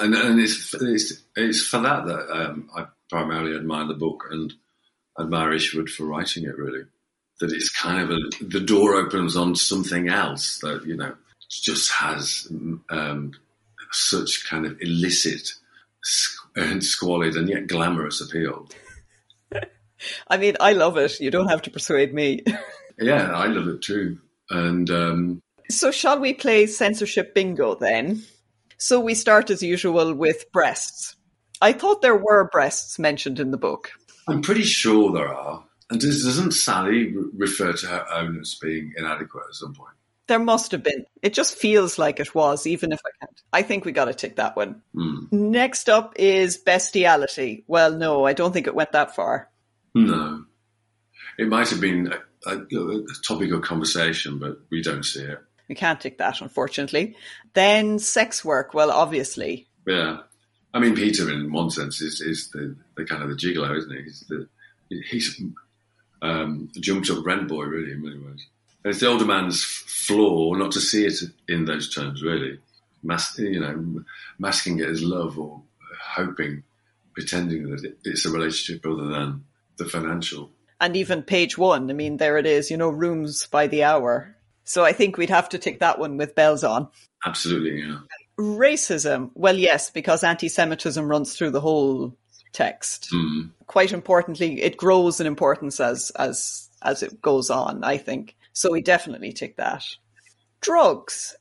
And, 0.00 0.14
and 0.14 0.40
it's, 0.40 0.74
it's, 0.74 1.22
it's 1.36 1.62
for 1.62 1.80
that 1.80 2.06
that 2.06 2.30
um, 2.30 2.70
I 2.74 2.86
primarily 3.10 3.56
admire 3.56 3.86
the 3.86 3.94
book 3.94 4.24
and 4.30 4.52
admire 5.20 5.52
Isherwood 5.52 5.90
for 5.90 6.04
writing 6.04 6.44
it. 6.44 6.56
Really, 6.56 6.84
that 7.40 7.52
it's 7.52 7.68
kind 7.68 8.00
of 8.00 8.10
a, 8.10 8.44
the 8.44 8.60
door 8.60 8.94
opens 8.94 9.36
on 9.36 9.54
something 9.54 10.08
else 10.08 10.58
that, 10.58 10.84
you 10.86 10.96
know, 10.96 11.14
just 11.50 11.90
has 11.90 12.48
um, 12.88 13.32
such 13.90 14.46
kind 14.48 14.64
of 14.64 14.80
illicit 14.80 15.50
and 16.56 16.84
squalid 16.84 17.36
and 17.36 17.48
yet 17.48 17.66
glamorous 17.66 18.20
appeal. 18.20 18.68
I 20.28 20.36
mean, 20.36 20.56
I 20.60 20.72
love 20.72 20.96
it. 20.96 21.20
You 21.20 21.30
don't 21.30 21.48
have 21.48 21.62
to 21.62 21.70
persuade 21.70 22.12
me. 22.12 22.42
yeah, 22.98 23.30
I 23.32 23.46
love 23.46 23.68
it 23.68 23.82
too. 23.82 24.18
And 24.50 24.90
um, 24.90 25.42
so, 25.70 25.90
shall 25.90 26.18
we 26.18 26.34
play 26.34 26.66
censorship 26.66 27.34
bingo 27.34 27.74
then? 27.74 28.22
So, 28.78 29.00
we 29.00 29.14
start 29.14 29.50
as 29.50 29.62
usual 29.62 30.12
with 30.14 30.50
breasts. 30.52 31.16
I 31.60 31.72
thought 31.72 32.02
there 32.02 32.16
were 32.16 32.48
breasts 32.50 32.98
mentioned 32.98 33.38
in 33.38 33.52
the 33.52 33.56
book. 33.56 33.92
I'm 34.28 34.42
pretty 34.42 34.64
sure 34.64 35.12
there 35.12 35.32
are. 35.32 35.64
And 35.90 36.00
does, 36.00 36.24
doesn't 36.24 36.52
Sally 36.52 37.14
refer 37.36 37.72
to 37.72 37.86
her 37.86 38.06
own 38.12 38.40
as 38.40 38.56
being 38.60 38.92
inadequate 38.96 39.44
at 39.48 39.54
some 39.54 39.74
point? 39.74 39.94
There 40.28 40.38
must 40.38 40.72
have 40.72 40.82
been. 40.82 41.04
It 41.20 41.34
just 41.34 41.56
feels 41.56 41.98
like 41.98 42.20
it 42.20 42.34
was, 42.34 42.66
even 42.66 42.92
if 42.92 43.00
I 43.04 43.10
can't. 43.20 43.42
I 43.52 43.62
think 43.62 43.84
we 43.84 43.92
got 43.92 44.04
to 44.06 44.14
tick 44.14 44.36
that 44.36 44.56
one. 44.56 44.82
Mm. 44.94 45.32
Next 45.32 45.88
up 45.88 46.14
is 46.16 46.56
bestiality. 46.56 47.64
Well, 47.66 47.92
no, 47.92 48.24
I 48.24 48.32
don't 48.32 48.52
think 48.52 48.66
it 48.66 48.74
went 48.74 48.92
that 48.92 49.14
far. 49.16 49.50
No. 49.94 50.44
It 51.38 51.48
might 51.48 51.68
have 51.70 51.80
been 51.80 52.12
a, 52.46 52.50
a, 52.50 52.58
a 52.58 53.04
topic 53.26 53.50
of 53.52 53.62
conversation, 53.62 54.38
but 54.38 54.60
we 54.70 54.82
don't 54.82 55.04
see 55.04 55.22
it. 55.24 55.38
We 55.68 55.74
can't 55.74 56.00
tick 56.00 56.18
that, 56.18 56.40
unfortunately. 56.40 57.16
Then 57.54 57.98
sex 57.98 58.44
work. 58.44 58.74
Well, 58.74 58.90
obviously. 58.90 59.68
Yeah. 59.86 60.18
I 60.74 60.78
mean, 60.78 60.94
Peter, 60.94 61.30
in 61.30 61.52
one 61.52 61.70
sense, 61.70 62.00
is, 62.00 62.20
is 62.20 62.50
the, 62.50 62.76
the 62.96 63.04
kind 63.04 63.22
of 63.22 63.28
the 63.28 63.36
gigolo, 63.36 63.76
isn't 63.76 63.92
he? 63.92 64.02
He's 64.02 64.24
the 64.28 64.48
he's 65.08 65.42
um, 66.20 66.70
jumped 66.80 67.10
up 67.10 67.24
rent 67.24 67.48
boy, 67.48 67.64
really, 67.64 67.92
in 67.92 68.02
many 68.02 68.18
ways. 68.18 68.46
It's 68.84 69.00
the 69.00 69.08
older 69.08 69.24
man's 69.24 69.62
flaw 69.64 70.54
not 70.54 70.72
to 70.72 70.80
see 70.80 71.06
it 71.06 71.20
in 71.48 71.64
those 71.64 71.92
terms, 71.92 72.22
really. 72.22 72.58
Mas- 73.02 73.38
you 73.38 73.60
know, 73.60 74.04
masking 74.38 74.80
it 74.80 74.88
as 74.88 75.02
love 75.02 75.38
or 75.38 75.62
hoping, 76.00 76.62
pretending 77.14 77.70
that 77.70 77.94
it's 78.04 78.24
a 78.24 78.30
relationship 78.30 78.84
rather 78.84 79.06
than 79.08 79.44
the 79.76 79.84
financial. 79.84 80.50
And 80.80 80.96
even 80.96 81.22
page 81.22 81.56
one, 81.56 81.88
I 81.90 81.92
mean, 81.92 82.16
there 82.16 82.38
it 82.38 82.46
is, 82.46 82.70
you 82.70 82.76
know, 82.76 82.88
rooms 82.88 83.46
by 83.46 83.68
the 83.68 83.84
hour. 83.84 84.34
So 84.64 84.84
I 84.84 84.92
think 84.92 85.16
we'd 85.16 85.30
have 85.30 85.48
to 85.50 85.58
take 85.58 85.80
that 85.80 85.98
one 85.98 86.16
with 86.16 86.34
bells 86.34 86.64
on. 86.64 86.88
Absolutely, 87.24 87.82
yeah. 87.82 87.98
Racism. 88.38 89.30
Well, 89.34 89.56
yes, 89.56 89.90
because 89.90 90.24
anti 90.24 90.48
Semitism 90.48 91.06
runs 91.06 91.36
through 91.36 91.50
the 91.50 91.60
whole 91.60 92.16
text. 92.52 93.10
Mm. 93.12 93.50
Quite 93.66 93.92
importantly, 93.92 94.62
it 94.62 94.76
grows 94.76 95.20
in 95.20 95.26
importance 95.26 95.80
as 95.80 96.10
as 96.16 96.68
as 96.82 97.02
it 97.02 97.22
goes 97.22 97.50
on. 97.50 97.84
I 97.84 97.96
think 97.96 98.36
so. 98.52 98.70
We 98.70 98.82
definitely 98.82 99.32
tick 99.32 99.56
that. 99.56 99.84
Drugs. 100.60 101.36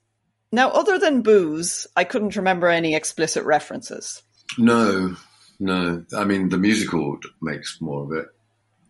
Now, 0.51 0.69
other 0.69 0.99
than 0.99 1.21
booze, 1.21 1.87
I 1.95 2.03
couldn't 2.03 2.35
remember 2.35 2.67
any 2.67 2.95
explicit 2.95 3.45
references. 3.45 4.21
No, 4.57 5.15
no. 5.59 6.03
I 6.15 6.25
mean, 6.25 6.49
the 6.49 6.57
musical 6.57 7.17
makes 7.41 7.79
more 7.79 8.03
of 8.03 8.11
it. 8.11 8.27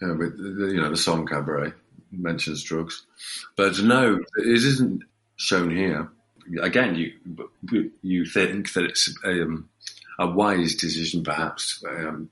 You 0.01 0.07
know, 0.07 0.15
with, 0.15 0.39
you 0.39 0.81
know 0.81 0.89
the 0.89 0.97
song 0.97 1.27
Cabaret 1.27 1.73
mentions 2.12 2.63
drugs, 2.63 3.05
but 3.55 3.79
no, 3.81 4.19
it 4.38 4.47
isn't 4.47 5.03
shown 5.36 5.75
here. 5.75 6.10
Again, 6.60 6.95
you 6.95 7.91
you 8.01 8.25
think 8.25 8.73
that 8.73 8.86
it's 8.86 9.15
um, 9.23 9.69
a 10.17 10.27
wise 10.27 10.75
decision, 10.75 11.23
perhaps, 11.23 11.84
um, 11.88 12.29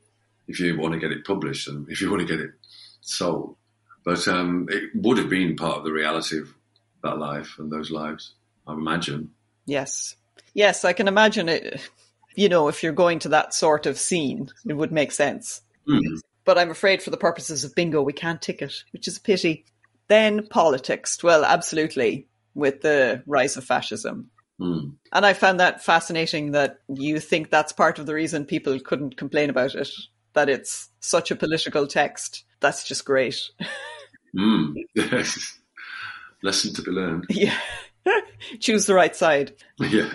if 0.47 0.59
you 0.59 0.79
want 0.79 0.93
to 0.93 0.99
get 0.99 1.11
it 1.11 1.25
published 1.25 1.67
and 1.67 1.87
if 1.89 2.01
you 2.01 2.09
want 2.09 2.21
to 2.21 2.27
get 2.27 2.43
it 2.43 2.51
sold. 3.01 3.55
But 4.03 4.27
um, 4.27 4.67
it 4.69 4.91
would 4.95 5.17
have 5.17 5.29
been 5.29 5.55
part 5.55 5.77
of 5.77 5.83
the 5.83 5.91
reality 5.91 6.39
of 6.39 6.53
that 7.03 7.17
life 7.17 7.55
and 7.57 7.71
those 7.71 7.91
lives, 7.91 8.33
I 8.67 8.73
imagine. 8.73 9.31
Yes. 9.65 10.15
Yes, 10.53 10.85
I 10.85 10.93
can 10.93 11.07
imagine 11.07 11.49
it. 11.49 11.81
You 12.35 12.49
know, 12.49 12.67
if 12.67 12.83
you're 12.83 12.93
going 12.93 13.19
to 13.19 13.29
that 13.29 13.53
sort 13.53 13.85
of 13.85 13.99
scene, 13.99 14.49
it 14.67 14.73
would 14.73 14.91
make 14.91 15.11
sense. 15.11 15.61
Mm. 15.87 16.19
But 16.45 16.57
I'm 16.57 16.71
afraid 16.71 17.03
for 17.03 17.09
the 17.09 17.17
purposes 17.17 17.63
of 17.63 17.75
bingo, 17.75 18.01
we 18.01 18.13
can't 18.13 18.41
tick 18.41 18.61
it, 18.61 18.83
which 18.91 19.07
is 19.07 19.17
a 19.17 19.21
pity. 19.21 19.65
Then 20.07 20.47
politics. 20.47 21.21
Well, 21.21 21.45
absolutely, 21.45 22.27
with 22.55 22.81
the 22.81 23.23
rise 23.27 23.57
of 23.57 23.63
fascism. 23.63 24.31
Mm. 24.59 24.95
And 25.11 25.25
I 25.25 25.33
found 25.33 25.59
that 25.59 25.83
fascinating 25.83 26.51
that 26.51 26.79
you 26.87 27.19
think 27.19 27.49
that's 27.49 27.71
part 27.71 27.99
of 27.99 28.05
the 28.05 28.13
reason 28.13 28.45
people 28.45 28.79
couldn't 28.79 29.17
complain 29.17 29.49
about 29.49 29.75
it, 29.75 29.89
that 30.33 30.49
it's 30.49 30.89
such 30.99 31.31
a 31.31 31.35
political 31.35 31.87
text. 31.87 32.43
That's 32.59 32.83
just 32.83 33.05
great. 33.05 33.49
Mm. 34.35 34.75
Lesson 36.43 36.73
to 36.73 36.81
be 36.81 36.91
learned. 36.91 37.25
Yeah. 37.29 37.57
Choose 38.59 38.85
the 38.85 38.93
right 38.93 39.15
side. 39.15 39.53
Yeah. 39.79 40.13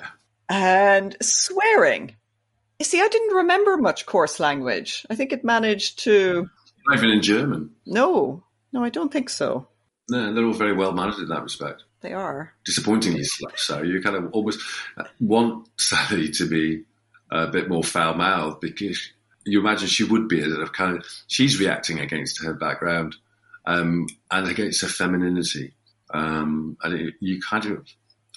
And 0.48 1.16
swearing. 1.22 2.16
You 2.78 2.84
see, 2.84 3.00
I 3.00 3.08
didn't 3.08 3.36
remember 3.36 3.76
much 3.76 4.06
coarse 4.06 4.40
language. 4.40 5.06
I 5.08 5.14
think 5.14 5.32
it 5.32 5.44
managed 5.44 6.00
to. 6.00 6.48
Not 6.86 6.98
even 6.98 7.10
in 7.10 7.22
German. 7.22 7.70
No, 7.86 8.42
no, 8.72 8.84
I 8.84 8.90
don't 8.90 9.12
think 9.12 9.30
so. 9.30 9.68
No, 10.10 10.34
they're 10.34 10.44
all 10.44 10.52
very 10.52 10.74
well 10.74 10.92
managed 10.92 11.18
in 11.18 11.28
that 11.28 11.42
respect. 11.42 11.84
They 12.00 12.12
are. 12.12 12.52
Disappointingly 12.66 13.24
so. 13.56 13.82
You 13.82 14.02
kind 14.02 14.16
of 14.16 14.32
almost 14.32 14.60
want 15.20 15.68
Sally 15.78 16.30
to 16.32 16.46
be 16.46 16.84
a 17.30 17.46
bit 17.46 17.70
more 17.70 17.82
foul 17.82 18.14
mouthed 18.14 18.60
because 18.60 19.10
you 19.44 19.60
imagine 19.60 19.88
she 19.88 20.04
would 20.04 20.28
be 20.28 20.42
a 20.42 20.66
kind 20.68 20.96
of 20.96 21.06
she's 21.26 21.60
reacting 21.60 22.00
against 22.00 22.42
her 22.42 22.54
background 22.54 23.16
um, 23.66 24.06
and 24.30 24.48
against 24.48 24.82
her 24.82 24.88
femininity, 24.88 25.74
um, 26.12 26.76
and 26.82 26.94
it, 26.94 27.14
you 27.20 27.40
kind 27.40 27.66
of 27.66 27.86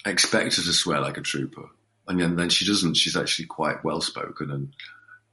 expect 0.06 0.56
her 0.56 0.62
to 0.62 0.72
swear 0.72 1.00
like 1.00 1.16
a 1.16 1.22
trooper, 1.22 1.68
and 2.06 2.20
then, 2.20 2.36
then 2.36 2.48
she 2.48 2.66
doesn't. 2.66 2.96
She's 2.96 3.16
actually 3.16 3.46
quite 3.46 3.84
well 3.84 4.00
spoken 4.00 4.50
and 4.50 4.72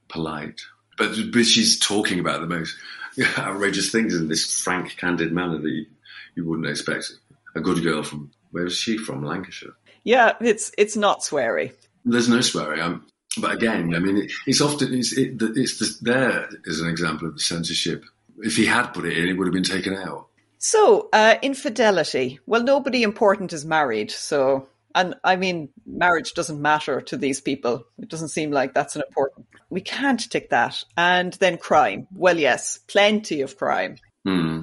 polite, 0.08 0.60
but 0.98 1.16
but 1.32 1.46
she's 1.46 1.78
talking 1.78 2.20
about 2.20 2.40
the 2.40 2.46
most 2.46 2.76
outrageous 3.38 3.90
things 3.90 4.14
in 4.14 4.28
this 4.28 4.60
frank, 4.60 4.96
candid 4.96 5.32
manner 5.32 5.58
that 5.58 5.68
you, 5.68 5.86
you 6.34 6.44
wouldn't 6.44 6.68
expect 6.68 7.12
a 7.54 7.60
good 7.60 7.82
girl 7.82 8.02
from 8.02 8.30
where 8.50 8.66
is 8.66 8.76
she 8.76 8.98
from? 8.98 9.24
Lancashire. 9.24 9.74
Yeah, 10.04 10.34
it's 10.40 10.72
it's 10.78 10.96
not 10.96 11.20
sweary. 11.20 11.72
There's 12.04 12.28
no 12.28 12.40
swearing. 12.40 12.80
I'm, 12.80 13.06
but 13.38 13.52
again, 13.52 13.94
I 13.94 13.98
mean, 13.98 14.18
it, 14.18 14.32
it's 14.46 14.60
often 14.60 14.94
it's 14.94 15.16
it, 15.16 15.40
it's 15.40 15.78
the, 15.78 15.96
there 16.02 16.48
is 16.64 16.80
an 16.80 16.88
example 16.88 17.28
of 17.28 17.34
the 17.34 17.40
censorship. 17.40 18.04
If 18.38 18.56
he 18.56 18.66
had 18.66 18.88
put 18.88 19.06
it 19.06 19.16
in, 19.16 19.28
it 19.28 19.34
would 19.34 19.46
have 19.46 19.54
been 19.54 19.62
taken 19.62 19.94
out. 19.94 20.26
So, 20.58 21.08
uh, 21.12 21.36
infidelity. 21.42 22.40
Well, 22.46 22.62
nobody 22.62 23.02
important 23.02 23.52
is 23.52 23.64
married, 23.64 24.10
so 24.10 24.68
and 24.96 25.14
I 25.22 25.36
mean, 25.36 25.68
marriage 25.84 26.32
doesn't 26.32 26.60
matter 26.60 27.02
to 27.02 27.18
these 27.18 27.42
people. 27.42 27.84
It 27.98 28.08
doesn't 28.08 28.30
seem 28.30 28.50
like 28.50 28.72
that's 28.72 28.96
an 28.96 29.02
important. 29.06 29.46
We 29.68 29.82
can't 29.82 30.30
tick 30.30 30.48
that. 30.50 30.82
And 30.96 31.34
then 31.34 31.58
crime. 31.58 32.08
Well, 32.14 32.38
yes, 32.38 32.78
plenty 32.88 33.42
of 33.42 33.58
crime. 33.58 33.98
Hmm. 34.24 34.62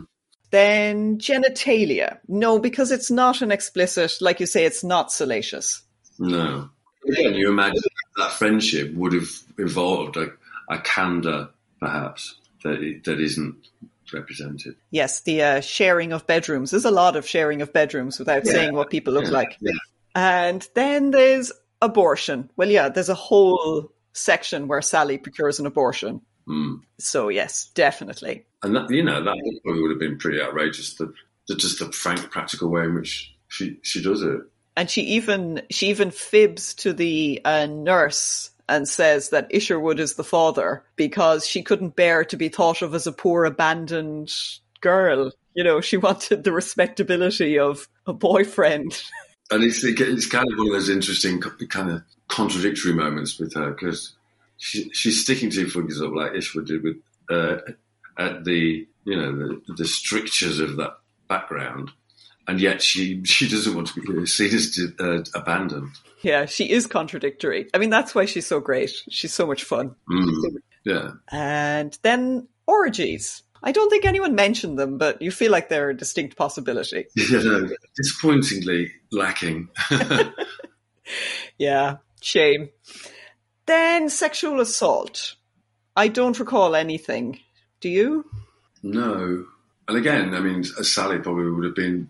Then 0.49 1.19
genitalia. 1.19 2.17
No, 2.27 2.57
because 2.57 2.89
it's 2.89 3.11
not 3.11 3.43
an 3.43 3.51
explicit, 3.51 4.17
like 4.21 4.39
you 4.39 4.47
say, 4.47 4.65
it's 4.65 4.83
not 4.83 5.11
salacious. 5.11 5.83
No. 6.17 6.69
Again, 7.07 7.33
you 7.35 7.49
imagine 7.49 7.81
that 8.17 8.31
friendship 8.31 8.93
would 8.93 9.13
have 9.13 9.29
evolved 9.57 10.17
a, 10.17 10.31
a 10.69 10.79
candor, 10.79 11.49
perhaps, 11.79 12.35
that, 12.63 13.01
that 13.05 13.19
isn't 13.19 13.55
represented. 14.13 14.75
Yes, 14.91 15.21
the 15.21 15.41
uh, 15.41 15.61
sharing 15.61 16.13
of 16.13 16.27
bedrooms. 16.27 16.71
There's 16.71 16.85
a 16.85 16.91
lot 16.91 17.15
of 17.15 17.27
sharing 17.27 17.61
of 17.61 17.73
bedrooms 17.73 18.19
without 18.19 18.45
Yeah. 18.45 18.51
saying 18.53 18.73
what 18.75 18.89
people 18.89 19.13
look 19.13 19.25
Yeah, 19.25 19.31
like. 19.31 19.57
yeah. 19.59 19.71
And 20.15 20.67
then 20.75 21.11
there's 21.11 21.51
abortion. 21.81 22.49
Well, 22.55 22.69
yeah, 22.69 22.89
there's 22.89 23.09
a 23.09 23.15
whole 23.15 23.91
section 24.13 24.67
where 24.67 24.81
Sally 24.81 25.17
procures 25.17 25.59
an 25.59 25.65
abortion. 25.65 26.21
Hmm. 26.45 26.75
So, 26.99 27.29
yes, 27.29 27.71
definitely. 27.73 28.45
And 28.61 28.75
that, 28.75 28.89
you 28.89 29.03
know, 29.03 29.23
that 29.23 29.59
probably 29.63 29.81
would 29.81 29.91
have 29.91 29.99
been 29.99 30.17
pretty 30.17 30.41
outrageous. 30.41 30.93
The, 30.95 31.11
the 31.47 31.55
just 31.55 31.79
the 31.79 31.91
frank, 31.91 32.29
practical 32.31 32.69
way 32.69 32.83
in 32.83 32.93
which 32.95 33.33
she 33.47 33.79
she 33.81 34.01
does 34.03 34.21
it. 34.21 34.39
And 34.75 34.89
she 34.89 35.01
even 35.01 35.61
she 35.69 35.89
even 35.89 36.11
fibs 36.11 36.73
to 36.75 36.93
the 36.93 37.41
uh, 37.45 37.67
nurse 37.67 38.51
and 38.67 38.87
says 38.87 39.29
that 39.29 39.47
Isherwood 39.49 39.99
is 39.99 40.15
the 40.15 40.23
father 40.23 40.83
because 40.95 41.45
she 41.45 41.61
couldn't 41.61 41.95
bear 41.95 42.23
to 42.25 42.37
be 42.37 42.49
thought 42.49 42.81
of 42.81 42.95
as 42.95 43.05
a 43.05 43.11
poor 43.11 43.45
abandoned 43.45 44.33
girl. 44.81 45.31
You 45.53 45.63
know, 45.63 45.81
she 45.81 45.97
wanted 46.07 46.43
the 46.43 46.51
respectability 46.51 47.59
of 47.59 47.87
a 48.07 48.13
boyfriend. 48.13 49.01
And 49.51 49.63
it's 49.63 49.83
it's 49.83 50.27
kind 50.27 50.45
of 50.51 50.57
one 50.57 50.67
of 50.67 50.73
those 50.73 50.89
interesting, 50.89 51.41
kind 51.41 51.91
of 51.91 52.01
contradictory 52.27 52.93
moments 52.93 53.37
with 53.39 53.53
her 53.53 53.71
because 53.71 54.13
she, 54.57 54.89
she's 54.93 55.21
sticking 55.21 55.49
two 55.49 55.69
fingers 55.69 56.01
up 56.01 56.13
like 56.13 56.33
Isherwood 56.33 56.67
did 56.67 56.83
with 56.83 56.97
uh, 57.29 57.57
at 58.17 58.43
the 58.43 58.87
you 59.05 59.15
know 59.15 59.35
the, 59.35 59.73
the 59.75 59.85
strictures 59.85 60.59
of 60.59 60.77
that 60.77 60.97
background, 61.27 61.91
and 62.47 62.59
yet 62.59 62.81
she 62.81 63.23
she 63.23 63.47
doesn't 63.47 63.75
want 63.75 63.87
to 63.87 64.01
be 64.01 64.25
seen 64.25 64.53
as 64.53 64.79
uh, 64.99 65.23
abandoned. 65.35 65.89
Yeah, 66.21 66.45
she 66.45 66.69
is 66.71 66.87
contradictory. 66.87 67.69
I 67.73 67.77
mean, 67.77 67.89
that's 67.89 68.15
why 68.15 68.25
she's 68.25 68.47
so 68.47 68.59
great. 68.59 68.91
She's 69.09 69.33
so 69.33 69.45
much 69.45 69.63
fun. 69.63 69.95
Mm. 70.09 70.55
Yeah, 70.85 71.11
And 71.31 71.97
then 72.01 72.47
orgies. 72.67 73.43
I 73.61 73.71
don't 73.71 73.89
think 73.89 74.03
anyone 74.03 74.35
mentioned 74.35 74.77
them, 74.77 74.97
but 74.97 75.21
you 75.21 75.31
feel 75.31 75.51
like 75.51 75.69
they're 75.69 75.91
a 75.91 75.95
distinct 75.95 76.35
possibility. 76.35 77.05
you 77.15 77.43
know, 77.43 77.69
disappointingly 77.95 78.91
lacking. 79.11 79.69
Yeah, 81.57 81.97
shame. 82.21 82.69
Then 83.65 84.09
sexual 84.09 84.59
assault. 84.59 85.35
I 85.95 86.07
don't 86.07 86.39
recall 86.39 86.75
anything. 86.75 87.39
Do 87.79 87.89
you? 87.89 88.25
No. 88.81 89.45
And 89.87 89.97
again, 89.97 90.33
I 90.33 90.39
mean, 90.39 90.63
Sally 90.63 91.19
probably 91.19 91.51
would 91.51 91.65
have 91.65 91.75
been 91.75 92.09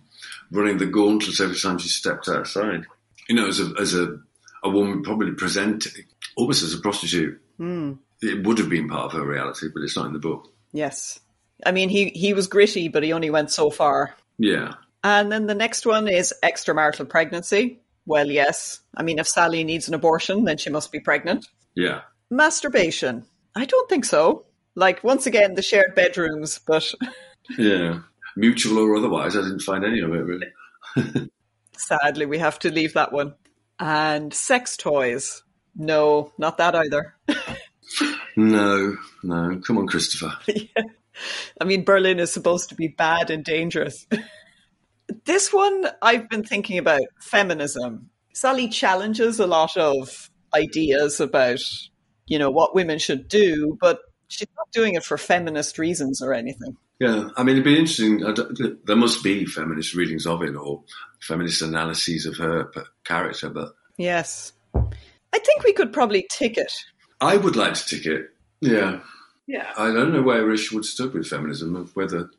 running 0.53 0.77
the 0.77 0.85
gauntlet 0.85 1.39
every 1.41 1.57
time 1.57 1.79
she 1.79 1.89
stepped 1.89 2.29
outside. 2.29 2.85
You 3.27 3.35
know, 3.35 3.47
as 3.47 3.59
a 3.59 3.73
as 3.79 3.93
a, 3.93 4.19
a 4.63 4.69
woman 4.69 5.03
probably 5.03 5.31
presenting 5.31 6.05
almost 6.35 6.63
as 6.63 6.73
a 6.73 6.79
prostitute. 6.79 7.41
Hmm. 7.57 7.93
It 8.21 8.45
would 8.45 8.57
have 8.59 8.69
been 8.69 8.87
part 8.87 9.05
of 9.05 9.11
her 9.13 9.25
reality, 9.25 9.67
but 9.73 9.83
it's 9.83 9.97
not 9.97 10.05
in 10.07 10.13
the 10.13 10.19
book. 10.19 10.47
Yes. 10.71 11.19
I 11.65 11.71
mean, 11.71 11.89
he, 11.89 12.09
he 12.09 12.33
was 12.33 12.47
gritty, 12.47 12.87
but 12.87 13.03
he 13.03 13.13
only 13.13 13.29
went 13.29 13.51
so 13.51 13.69
far. 13.69 14.15
Yeah. 14.37 14.75
And 15.03 15.31
then 15.31 15.47
the 15.47 15.55
next 15.55 15.85
one 15.85 16.07
is 16.07 16.33
extramarital 16.41 17.09
pregnancy. 17.09 17.81
Well, 18.05 18.27
yes. 18.27 18.79
I 18.95 19.03
mean, 19.03 19.19
if 19.19 19.27
Sally 19.27 19.63
needs 19.63 19.87
an 19.87 19.93
abortion, 19.93 20.45
then 20.45 20.57
she 20.57 20.69
must 20.69 20.91
be 20.91 20.99
pregnant. 20.99 21.45
Yeah. 21.75 22.01
Masturbation. 22.29 23.25
I 23.55 23.65
don't 23.65 23.89
think 23.89 24.05
so. 24.05 24.45
Like, 24.75 25.03
once 25.03 25.25
again, 25.25 25.55
the 25.55 25.61
shared 25.61 25.93
bedrooms, 25.95 26.59
but 26.65 26.93
Yeah. 27.57 27.99
Mutual 28.35 28.79
or 28.79 28.95
otherwise, 28.95 29.35
I 29.35 29.41
didn't 29.41 29.61
find 29.61 29.85
any 29.85 29.99
of 29.99 30.13
it 30.13 30.23
really. 30.23 31.29
sadly, 31.77 32.25
we 32.25 32.39
have 32.39 32.59
to 32.59 32.71
leave 32.71 32.93
that 32.93 33.11
one. 33.11 33.35
And 33.79 34.33
sex 34.33 34.77
toys. 34.77 35.43
No, 35.75 36.31
not 36.37 36.57
that 36.57 36.75
either. 36.75 37.15
No, 38.35 38.97
no. 39.21 39.61
Come 39.65 39.77
on, 39.77 39.87
Christopher. 39.87 40.37
I 41.61 41.65
mean, 41.65 41.83
Berlin 41.83 42.19
is 42.19 42.31
supposed 42.31 42.69
to 42.69 42.75
be 42.75 42.87
bad 42.87 43.29
and 43.29 43.43
dangerous. 43.43 44.07
this 45.25 45.53
one, 45.53 45.87
I've 46.01 46.29
been 46.29 46.43
thinking 46.43 46.77
about 46.77 47.01
feminism. 47.19 48.09
Sally 48.33 48.67
challenges 48.67 49.39
a 49.39 49.47
lot 49.47 49.77
of 49.77 50.31
ideas 50.55 51.19
about, 51.19 51.61
you 52.25 52.39
know, 52.39 52.49
what 52.49 52.73
women 52.73 52.97
should 52.97 53.27
do, 53.27 53.77
but 53.79 53.99
she's 54.27 54.47
not 54.57 54.71
doing 54.71 54.95
it 54.95 55.03
for 55.03 55.17
feminist 55.17 55.77
reasons 55.77 56.21
or 56.21 56.33
anything. 56.33 56.75
Yeah, 56.99 57.29
I 57.35 57.43
mean, 57.43 57.55
it'd 57.55 57.65
be 57.65 57.77
interesting. 57.77 58.19
There 58.85 58.95
must 58.95 59.23
be 59.23 59.45
feminist 59.45 59.93
readings 59.93 60.25
of 60.25 60.41
it 60.43 60.55
or 60.55 60.83
feminist 61.21 61.61
analyses 61.61 62.25
of 62.25 62.37
her 62.37 62.71
character, 63.03 63.49
but 63.49 63.75
Yes. 63.97 64.53
I 64.75 65.39
think 65.39 65.63
we 65.63 65.73
could 65.73 65.91
probably 65.93 66.27
tick 66.31 66.57
it. 66.57 66.71
I 67.21 67.37
would 67.37 67.55
like 67.55 67.73
to 67.73 67.85
tick 67.85 68.05
it. 68.05 68.29
Yeah. 68.61 68.99
Yeah. 69.47 69.71
I 69.77 69.91
don't 69.91 70.13
know 70.13 70.21
where 70.21 70.51
Isherwood 70.51 70.85
stood 70.85 71.13
with 71.13 71.27
feminism, 71.27 71.75
of 71.75 71.95
whether 71.95 72.29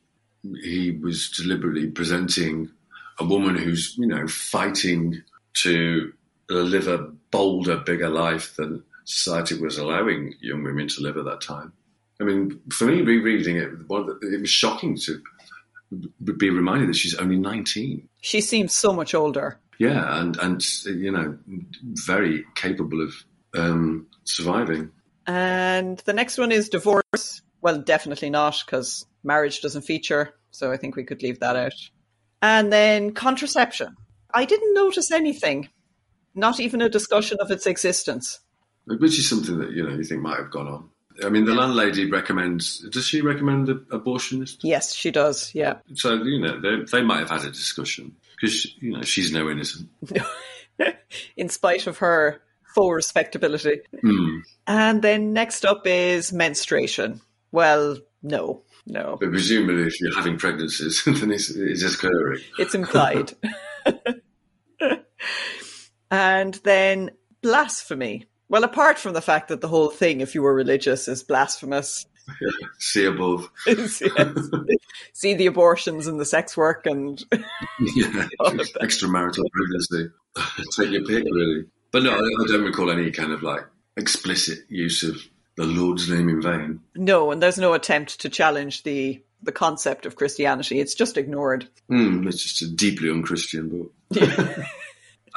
he 0.63 0.93
was 0.93 1.31
deliberately 1.31 1.91
presenting 1.91 2.71
a 3.19 3.25
woman 3.25 3.57
who's, 3.57 3.95
you 3.99 4.07
know, 4.07 4.27
fighting 4.27 5.23
to 5.63 6.13
live 6.49 6.89
a 6.89 6.99
bolder, 7.31 7.77
bigger 7.79 8.09
life 8.09 8.57
than 8.57 8.83
society 9.05 9.59
was 9.59 9.79
allowing 9.79 10.35
young 10.41 10.63
women 10.63 10.89
to 10.89 11.01
live 11.03 11.17
at 11.17 11.25
that 11.25 11.41
time. 11.41 11.73
I 12.25 12.27
mean, 12.27 12.61
for 12.71 12.87
me, 12.87 13.03
rereading 13.03 13.57
it, 13.57 13.69
it 13.91 14.41
was 14.41 14.51
shocking 14.51 14.97
to 15.05 15.21
be 16.39 16.49
reminded 16.49 16.89
that 16.89 16.97
she's 16.97 17.15
only 17.17 17.37
19. 17.37 18.09
She 18.23 18.41
seems 18.41 18.73
so 18.73 18.95
much 18.95 19.15
older. 19.15 19.59
Yeah, 19.79 20.21
and, 20.21 20.37
and 20.39 20.65
you 20.87 21.11
know, 21.11 21.37
very 21.83 22.45
capable 22.55 23.03
of 23.03 23.15
um, 23.55 24.07
surviving. 24.25 24.91
And 25.27 25.99
the 25.99 26.15
next 26.15 26.39
one 26.39 26.51
is 26.51 26.71
divorce. 26.71 27.43
Well, 27.61 27.79
definitely 27.79 28.31
not, 28.31 28.63
because 28.65 29.05
marriage 29.23 29.61
doesn't 29.61 29.83
feature. 29.83 30.35
So 30.51 30.73
I 30.73 30.79
think 30.79 30.97
we 30.97 31.05
could 31.05 31.23
leave 31.23 31.41
that 31.41 31.57
out. 31.57 31.75
And 32.41 32.73
then 32.73 33.13
contraception. 33.13 33.97
I 34.33 34.47
didn't 34.47 34.73
notice 34.73 35.11
anything, 35.11 35.69
not 36.35 36.59
even 36.59 36.81
a 36.81 36.89
discussion 36.89 37.39
of 37.41 37.51
its 37.51 37.67
existence. 37.67 38.41
Which 38.87 39.19
is 39.19 39.29
something 39.29 39.59
that 39.59 39.73
you 39.73 39.83
know 39.83 39.95
you 39.95 40.05
think 40.05 40.23
might 40.23 40.39
have 40.39 40.51
gone 40.51 40.69
on. 40.69 40.91
I 41.23 41.29
mean, 41.29 41.45
the 41.45 41.55
landlady 41.55 42.11
recommends. 42.11 42.81
Does 42.91 43.07
she 43.07 43.21
recommend 43.21 43.69
an 43.69 43.87
abortionist? 43.91 44.59
Yes, 44.63 44.95
she 44.95 45.11
does. 45.11 45.55
Yeah. 45.55 45.79
So 45.95 46.15
you 46.15 46.41
know 46.41 46.61
they, 46.61 46.85
they 46.91 47.03
might 47.03 47.21
have 47.21 47.31
had 47.31 47.45
a 47.45 47.51
discussion 47.51 48.17
because 48.35 48.75
you 48.81 48.93
know 48.93 49.03
she's 49.03 49.33
no 49.33 49.49
innocent. 49.49 49.89
In 51.37 51.49
spite 51.49 51.87
of 51.87 51.99
her 51.99 52.43
full 52.75 52.93
respectability. 52.93 53.81
Hmm. 54.01 54.39
And 54.67 55.01
then 55.01 55.33
next 55.33 55.65
up 55.65 55.87
is 55.87 56.33
menstruation. 56.33 57.21
Well, 57.53 57.99
no, 58.23 58.63
no. 58.87 59.17
But 59.21 59.31
presumably, 59.31 59.85
if 59.85 60.01
you're 60.01 60.15
having 60.15 60.39
pregnancies, 60.39 61.05
then 61.07 61.31
it's, 61.31 61.51
it's 61.51 61.83
occurring. 61.83 62.41
It's 62.59 62.75
implied. 62.75 63.33
and 66.11 66.55
then 66.65 67.11
blasphemy. 67.43 68.27
Well, 68.49 68.65
apart 68.65 68.99
from 68.99 69.15
the 69.15 69.23
fact 69.23 69.49
that 69.49 69.61
the 69.61 69.69
whole 69.69 69.89
thing, 69.89 70.21
if 70.21 70.35
you 70.35 70.43
were 70.43 70.55
religious, 70.55 71.09
is 71.09 71.23
blasphemous. 71.23 72.07
See 72.79 73.05
above. 73.05 73.51
Yes. 73.67 74.03
See 75.13 75.35
the 75.35 75.47
abortions 75.47 76.07
and 76.07 76.19
the 76.19 76.25
sex 76.25 76.57
work 76.57 76.87
and 76.87 77.23
yeah, 77.33 78.29
extramarital 78.81 79.45
pregnancy. 79.53 80.11
Take 80.77 80.91
your 80.91 81.05
pick, 81.05 81.25
really. 81.25 81.65
But 81.93 82.03
no, 82.03 82.13
I, 82.13 82.19
I 82.19 82.47
don't 82.47 82.65
recall 82.65 82.91
any 82.91 83.11
kind 83.11 83.33
of 83.33 83.43
like 83.43 83.65
explicit 83.97 84.61
use 84.69 85.03
of 85.03 85.17
the 85.57 85.65
Lord's 85.65 86.11
name 86.11 86.29
in 86.29 86.43
vain. 86.43 86.81
No, 86.97 87.31
and 87.31 87.43
there's 87.43 87.59
no 87.59 87.73
attempt 87.75 88.21
to 88.21 88.29
challenge 88.29 88.83
the 88.83 89.23
the 89.43 89.53
concept 89.53 90.07
of 90.07 90.17
Christianity. 90.17 90.81
It's 90.81 90.95
just 90.95 91.17
ignored. 91.17 91.69
Mm, 91.91 92.27
it's 92.27 92.43
just 92.43 92.63
a 92.63 92.75
deeply 92.75 93.11
unchristian 93.11 93.69
book. 93.69 94.27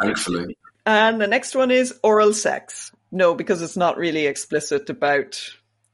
Thankfully. 0.01 0.57
And 0.85 1.19
the 1.19 1.27
next 1.27 1.55
one 1.55 1.69
is 1.69 1.93
oral 2.01 2.33
sex. 2.33 2.91
No, 3.11 3.33
because 3.33 3.61
it's 3.61 3.77
not 3.77 3.97
really 3.97 4.25
explicit 4.25 4.89
about 4.89 5.39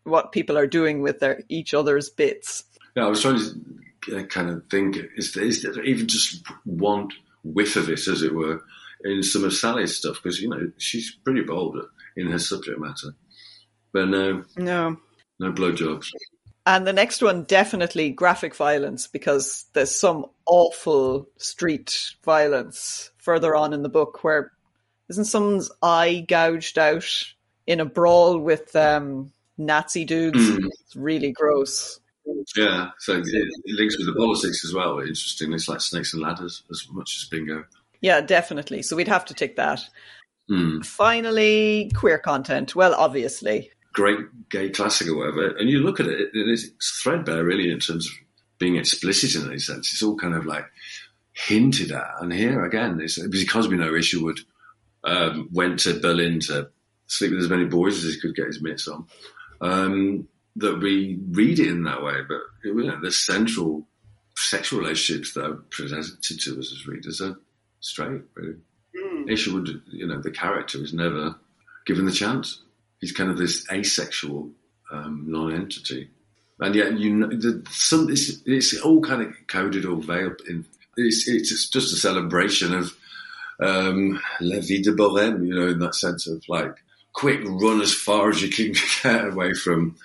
what 0.03 0.31
people 0.31 0.57
are 0.57 0.67
doing 0.67 1.01
with 1.01 1.19
their 1.19 1.43
each 1.49 1.73
other's 1.73 2.09
bits. 2.09 2.63
Yeah, 2.95 3.05
I 3.05 3.09
was 3.09 3.21
trying 3.21 3.39
to 3.39 4.17
uh, 4.17 4.23
kind 4.23 4.49
of 4.49 4.65
think: 4.69 4.97
is 5.15 5.33
there, 5.33 5.43
is 5.43 5.61
there 5.61 5.83
even 5.83 6.07
just 6.07 6.43
one 6.65 7.09
whiff 7.43 7.75
of 7.75 7.89
it, 7.89 8.07
as 8.07 8.21
it 8.21 8.33
were, 8.33 8.63
in 9.03 9.23
some 9.23 9.43
of 9.43 9.53
Sally's 9.53 9.95
stuff? 9.95 10.19
Because 10.21 10.41
you 10.41 10.49
know 10.49 10.71
she's 10.77 11.11
pretty 11.23 11.41
bold 11.41 11.77
in 12.15 12.27
her 12.27 12.39
subject 12.39 12.79
matter, 12.79 13.15
but 13.91 14.07
no, 14.07 14.43
no, 14.57 14.97
no 15.39 15.51
blowjobs. 15.51 16.11
And 16.65 16.87
the 16.87 16.93
next 16.93 17.21
one, 17.21 17.43
definitely 17.43 18.11
graphic 18.11 18.55
violence, 18.55 19.07
because 19.07 19.65
there's 19.73 19.93
some 19.93 20.27
awful 20.45 21.27
street 21.37 22.13
violence 22.23 23.11
further 23.17 23.53
on 23.53 23.73
in 23.73 23.83
the 23.83 23.89
book 23.89 24.23
where 24.23 24.52
isn't 25.13 25.25
someone's 25.25 25.71
eye 25.81 26.25
gouged 26.27 26.77
out 26.77 27.07
in 27.67 27.79
a 27.79 27.85
brawl 27.85 28.39
with 28.39 28.75
um, 28.75 29.31
Nazi 29.57 30.05
dudes? 30.05 30.39
Mm. 30.39 30.65
It's 30.65 30.95
really 30.95 31.31
gross. 31.31 31.99
Yeah, 32.55 32.89
so 32.99 33.17
it, 33.17 33.27
it 33.27 33.51
links 33.65 33.97
with 33.97 34.07
the 34.07 34.13
politics 34.13 34.63
as 34.65 34.73
well. 34.73 34.99
Interesting. 34.99 35.53
It's 35.53 35.67
like 35.67 35.81
snakes 35.81 36.13
and 36.13 36.21
ladders 36.21 36.63
as 36.71 36.87
much 36.91 37.17
as 37.21 37.29
bingo. 37.29 37.65
Yeah, 38.01 38.21
definitely. 38.21 38.81
So 38.81 38.95
we'd 38.95 39.07
have 39.07 39.25
to 39.25 39.33
tick 39.33 39.55
that. 39.57 39.81
Mm. 40.49 40.85
Finally, 40.85 41.91
queer 41.95 42.17
content. 42.17 42.75
Well, 42.75 42.93
obviously 42.95 43.71
great 43.93 44.49
gay 44.49 44.69
classic 44.69 45.07
or 45.07 45.15
whatever, 45.15 45.55
and 45.55 45.69
you 45.69 45.79
look 45.79 45.99
at 45.99 46.07
it, 46.07 46.29
it's 46.33 47.01
threadbare 47.01 47.43
really 47.43 47.71
in 47.71 47.79
terms 47.79 48.07
of 48.07 48.11
being 48.57 48.75
explicit 48.75 49.35
in 49.35 49.47
any 49.47 49.59
sense. 49.59 49.93
It's 49.93 50.03
all 50.03 50.17
kind 50.17 50.33
of 50.33 50.45
like 50.45 50.65
hinted 51.31 51.91
at, 51.91 52.15
and 52.19 52.33
here 52.33 52.65
again, 52.65 52.99
it's 52.99 53.25
because 53.27 53.67
we 53.67 53.77
know 53.77 53.95
Isherwood 53.95 54.39
um, 55.03 55.49
went 55.51 55.79
to 55.79 55.99
Berlin 55.99 56.39
to 56.41 56.69
sleep 57.07 57.31
with 57.31 57.41
as 57.41 57.49
many 57.49 57.65
boys 57.65 58.03
as 58.03 58.13
he 58.13 58.19
could 58.19 58.35
get 58.35 58.47
his 58.47 58.61
mitts 58.61 58.87
on. 58.87 59.05
Um, 59.61 60.27
that 60.55 60.79
we 60.79 61.19
read 61.31 61.59
it 61.59 61.67
in 61.67 61.83
that 61.83 62.03
way, 62.03 62.21
but 62.27 62.41
you 62.63 62.83
know, 62.83 62.99
the 63.01 63.11
central 63.11 63.87
sexual 64.35 64.79
relationships 64.79 65.33
that 65.33 65.45
are 65.45 65.63
presented 65.69 66.21
to 66.21 66.59
us 66.59 66.71
as 66.71 66.87
readers 66.87 67.21
are 67.21 67.35
straight. 67.79 68.21
Really. 68.35 68.55
Mm. 68.95 69.31
Isherwood, 69.31 69.81
you 69.91 70.05
know, 70.05 70.21
the 70.21 70.31
character 70.31 70.81
is 70.83 70.93
never 70.93 71.35
given 71.85 72.05
the 72.05 72.11
chance 72.11 72.61
he's 73.03 73.11
kind 73.11 73.29
of 73.29 73.37
this 73.37 73.69
asexual 73.69 74.49
um, 74.89 75.25
non-entity, 75.27 76.09
and 76.61 76.73
yet 76.73 76.97
you 76.97 77.13
know 77.13 77.27
the, 77.27 77.61
some 77.69 78.09
it's, 78.09 78.41
it's, 78.45 78.79
all 78.79 79.01
kind 79.01 79.21
of 79.21 79.33
coded 79.47 79.83
or 79.85 79.97
veiled 79.97 80.39
in. 80.47 80.65
It's, 80.95 81.27
it's 81.27 81.69
just 81.69 81.91
a 81.91 81.97
celebration 81.97 82.73
of 82.73 82.95
um, 83.63 84.21
la 84.41 84.59
vie 84.59 84.81
de 84.81 84.91
bohème, 84.91 85.45
you 85.45 85.55
know, 85.55 85.67
in 85.67 85.79
that 85.79 85.95
sense 85.95 86.27
of 86.27 86.43
like 86.47 86.75
quick 87.13 87.41
run 87.45 87.81
as 87.81 87.93
far 87.93 88.29
as 88.29 88.41
you 88.41 88.49
can 88.49 88.73
get 89.03 89.27
away 89.27 89.53
from 89.53 89.95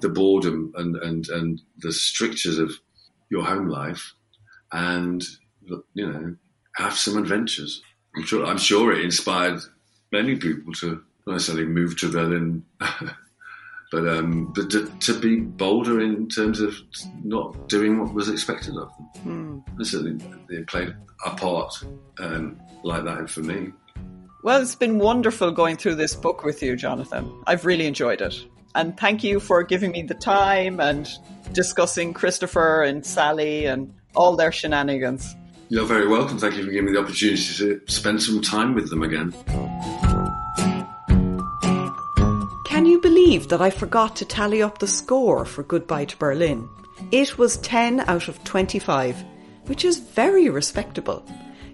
the 0.00 0.08
boredom 0.08 0.72
and 0.76 0.96
and 0.96 1.28
and 1.28 1.60
the 1.78 1.92
strictures 1.92 2.58
of 2.58 2.72
your 3.30 3.44
home 3.44 3.68
life, 3.68 4.14
and 4.72 5.24
you 5.94 6.12
know 6.12 6.36
have 6.76 6.94
some 6.94 7.16
adventures. 7.16 7.82
I'm 8.16 8.24
sure 8.24 8.44
I'm 8.44 8.58
sure 8.58 8.92
it 8.92 9.04
inspired 9.04 9.60
many 10.10 10.36
people 10.36 10.72
to 10.74 11.02
not 11.26 11.34
necessarily 11.34 11.66
move 11.66 11.98
to 11.98 12.10
Berlin, 12.10 12.64
but 13.94 14.08
um, 14.08 14.52
but 14.52 14.70
to, 14.70 14.90
to, 14.98 15.20
be 15.20 15.36
bolder 15.36 16.00
in 16.00 16.28
terms 16.28 16.60
of 16.60 16.74
not 17.22 17.68
doing 17.68 18.00
what 18.00 18.12
was 18.12 18.28
expected 18.28 18.74
of 18.76 18.90
them. 18.96 19.62
Mm. 19.76 19.86
Certainly, 19.86 20.24
they 20.48 20.62
played 20.64 20.92
a 21.24 21.30
part 21.30 21.72
um, 22.18 22.60
like 22.82 23.04
that 23.04 23.30
for 23.30 23.40
me. 23.40 23.72
Well, 24.42 24.60
it's 24.60 24.74
been 24.74 24.98
wonderful 24.98 25.52
going 25.52 25.76
through 25.76 25.94
this 25.94 26.16
book 26.16 26.42
with 26.42 26.60
you, 26.60 26.74
Jonathan. 26.74 27.32
I've 27.46 27.64
really 27.64 27.86
enjoyed 27.86 28.20
it. 28.20 28.44
And 28.74 28.98
thank 28.98 29.22
you 29.22 29.38
for 29.38 29.62
giving 29.62 29.92
me 29.92 30.02
the 30.02 30.14
time 30.14 30.80
and 30.80 31.08
discussing 31.52 32.12
Christopher 32.12 32.82
and 32.82 33.06
Sally 33.06 33.66
and 33.66 33.94
all 34.16 34.34
their 34.34 34.50
shenanigans. 34.50 35.36
You're 35.68 35.86
very 35.86 36.08
welcome. 36.08 36.38
Thank 36.38 36.56
you 36.56 36.64
for 36.64 36.70
giving 36.72 36.86
me 36.86 36.92
the 36.92 36.98
opportunity 36.98 37.42
to 37.58 37.80
spend 37.86 38.20
some 38.20 38.42
time 38.42 38.74
with 38.74 38.90
them 38.90 39.04
again. 39.04 39.32
That 43.34 43.60
I 43.60 43.70
forgot 43.70 44.14
to 44.16 44.24
tally 44.24 44.62
up 44.62 44.78
the 44.78 44.86
score 44.86 45.44
for 45.44 45.64
Goodbye 45.64 46.04
to 46.04 46.16
Berlin? 46.16 46.68
It 47.10 47.36
was 47.36 47.56
10 47.56 48.00
out 48.00 48.28
of 48.28 48.42
25, 48.44 49.24
which 49.66 49.84
is 49.84 49.98
very 49.98 50.48
respectable. 50.48 51.26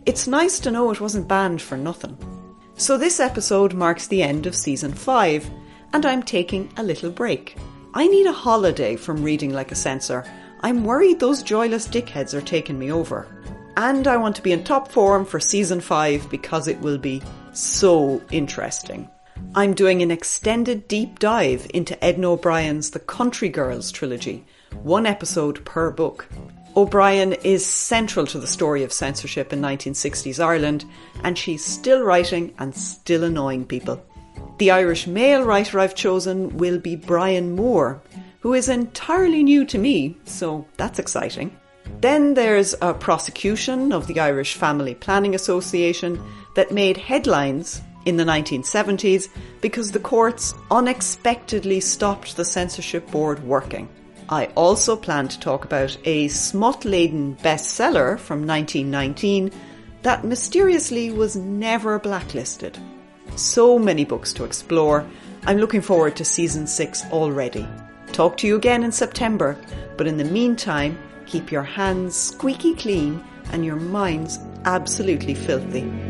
It's 0.07 0.27
nice 0.27 0.59
to 0.61 0.71
know 0.71 0.91
it 0.91 1.03
wasn't 1.03 1.29
banned 1.29 1.61
for 1.61 1.77
nothing. 1.77 2.17
So 2.77 2.97
this 2.97 3.21
episode 3.21 3.75
marks 3.75 4.07
the 4.07 4.23
end 4.23 4.47
of 4.47 4.55
season 4.55 4.95
5, 4.95 5.51
and 5.93 6.07
I'm 6.07 6.23
taking 6.23 6.73
a 6.79 6.83
little 6.83 7.11
break. 7.11 7.59
I 7.93 8.09
need 8.09 8.27
a 8.27 8.33
holiday 8.33 8.97
from 8.97 9.23
reading 9.23 9.53
like 9.53 9.71
a 9.71 9.75
censor. 9.75 10.25
I'm 10.63 10.85
worried 10.85 11.21
those 11.21 11.43
joyless 11.43 11.87
dickheads 11.87 12.33
are 12.33 12.41
taking 12.41 12.79
me 12.79 12.91
over. 12.91 13.29
And 13.77 14.07
I 14.07 14.17
want 14.17 14.35
to 14.37 14.43
be 14.43 14.53
in 14.53 14.65
top 14.65 14.91
form 14.91 15.27
for 15.27 15.39
season 15.39 15.83
5 15.83 16.31
because 16.31 16.69
it 16.69 16.81
will 16.81 16.99
be 16.99 17.23
so 17.53 18.23
interesting. 18.31 19.11
I'm 19.55 19.75
doing 19.75 20.01
an 20.01 20.11
extended 20.11 20.87
deep 20.87 21.19
dive 21.19 21.67
into 21.75 22.03
Edna 22.05 22.31
O'Brien's 22.31 22.91
The 22.91 23.01
Country 23.01 23.49
Girls 23.49 23.91
trilogy, 23.91 24.45
one 24.83 25.07
episode 25.07 25.65
per 25.65 25.91
book. 25.91 26.29
O'Brien 26.77 27.33
is 27.33 27.67
central 27.67 28.27
to 28.27 28.39
the 28.39 28.47
story 28.47 28.85
of 28.85 28.93
censorship 28.93 29.53
in 29.53 29.61
1960s 29.61 30.39
Ireland, 30.39 30.85
and 31.25 31.37
she's 31.37 31.65
still 31.65 32.03
writing 32.03 32.55
and 32.61 32.75
still 32.75 33.25
annoying 33.25 33.67
people. 33.67 34.01
The 34.59 34.71
Irish 34.71 35.09
male 35.09 35.43
writer 35.43 35.81
I've 35.81 35.97
chosen 35.97 36.57
will 36.57 36.79
be 36.79 36.95
Brian 36.95 37.57
Moore, 37.57 38.01
who 38.41 38.55
is 38.55 38.69
entirely 38.69 39.43
new 39.43 39.65
to 39.65 39.79
me, 39.79 40.17
so 40.25 40.65
that's 40.77 41.01
exciting. 41.01 41.57
Then 42.01 42.35
there's 42.35 42.75
a 42.81 42.95
prosecution 42.95 43.93
of 43.93 44.07
the 44.07 44.21
Irish 44.21 44.55
Family 44.55 44.95
Planning 44.95 45.35
Association 45.35 46.23
that 46.55 46.71
made 46.73 46.97
headlines 46.97 47.83
in 48.05 48.17
the 48.17 48.25
1970s 48.25 49.29
because 49.61 49.93
the 49.93 49.99
courts 49.99 50.55
unexpectedly 50.71 51.81
stopped 51.81 52.37
the 52.37 52.45
censorship 52.45 53.11
board 53.11 53.43
working. 53.45 53.89
I 54.29 54.47
also 54.55 54.97
plan 54.97 55.29
to 55.29 55.41
talk 55.41 55.65
about 55.65 55.97
a 56.05 56.29
smut 56.29 56.85
laden 56.85 57.37
bestseller 57.37 58.19
from 58.19 58.47
1919 58.47 59.51
that 60.03 60.25
mysteriously 60.25 61.11
was 61.11 61.37
never 61.37 61.99
blacklisted. 61.99 62.79
So 63.37 63.79
many 63.79 64.05
books 64.05 64.33
to 64.35 64.45
explore. 64.45 65.07
I'm 65.47 65.59
looking 65.59 65.81
forward 65.81 66.17
to 66.17 66.25
season 66.25 66.67
6 66.67 67.07
already. 67.11 67.67
Talk 68.13 68.37
to 68.39 68.47
you 68.47 68.57
again 68.57 68.83
in 68.83 68.93
September, 68.93 69.57
but 69.97 70.07
in 70.07 70.17
the 70.17 70.25
meantime, 70.25 70.99
keep 71.27 71.53
your 71.53 71.63
hands 71.63 72.17
squeaky 72.17 72.75
clean 72.75 73.23
and 73.53 73.65
your 73.65 73.77
minds 73.77 74.39
absolutely 74.65 75.35
filthy. 75.35 76.10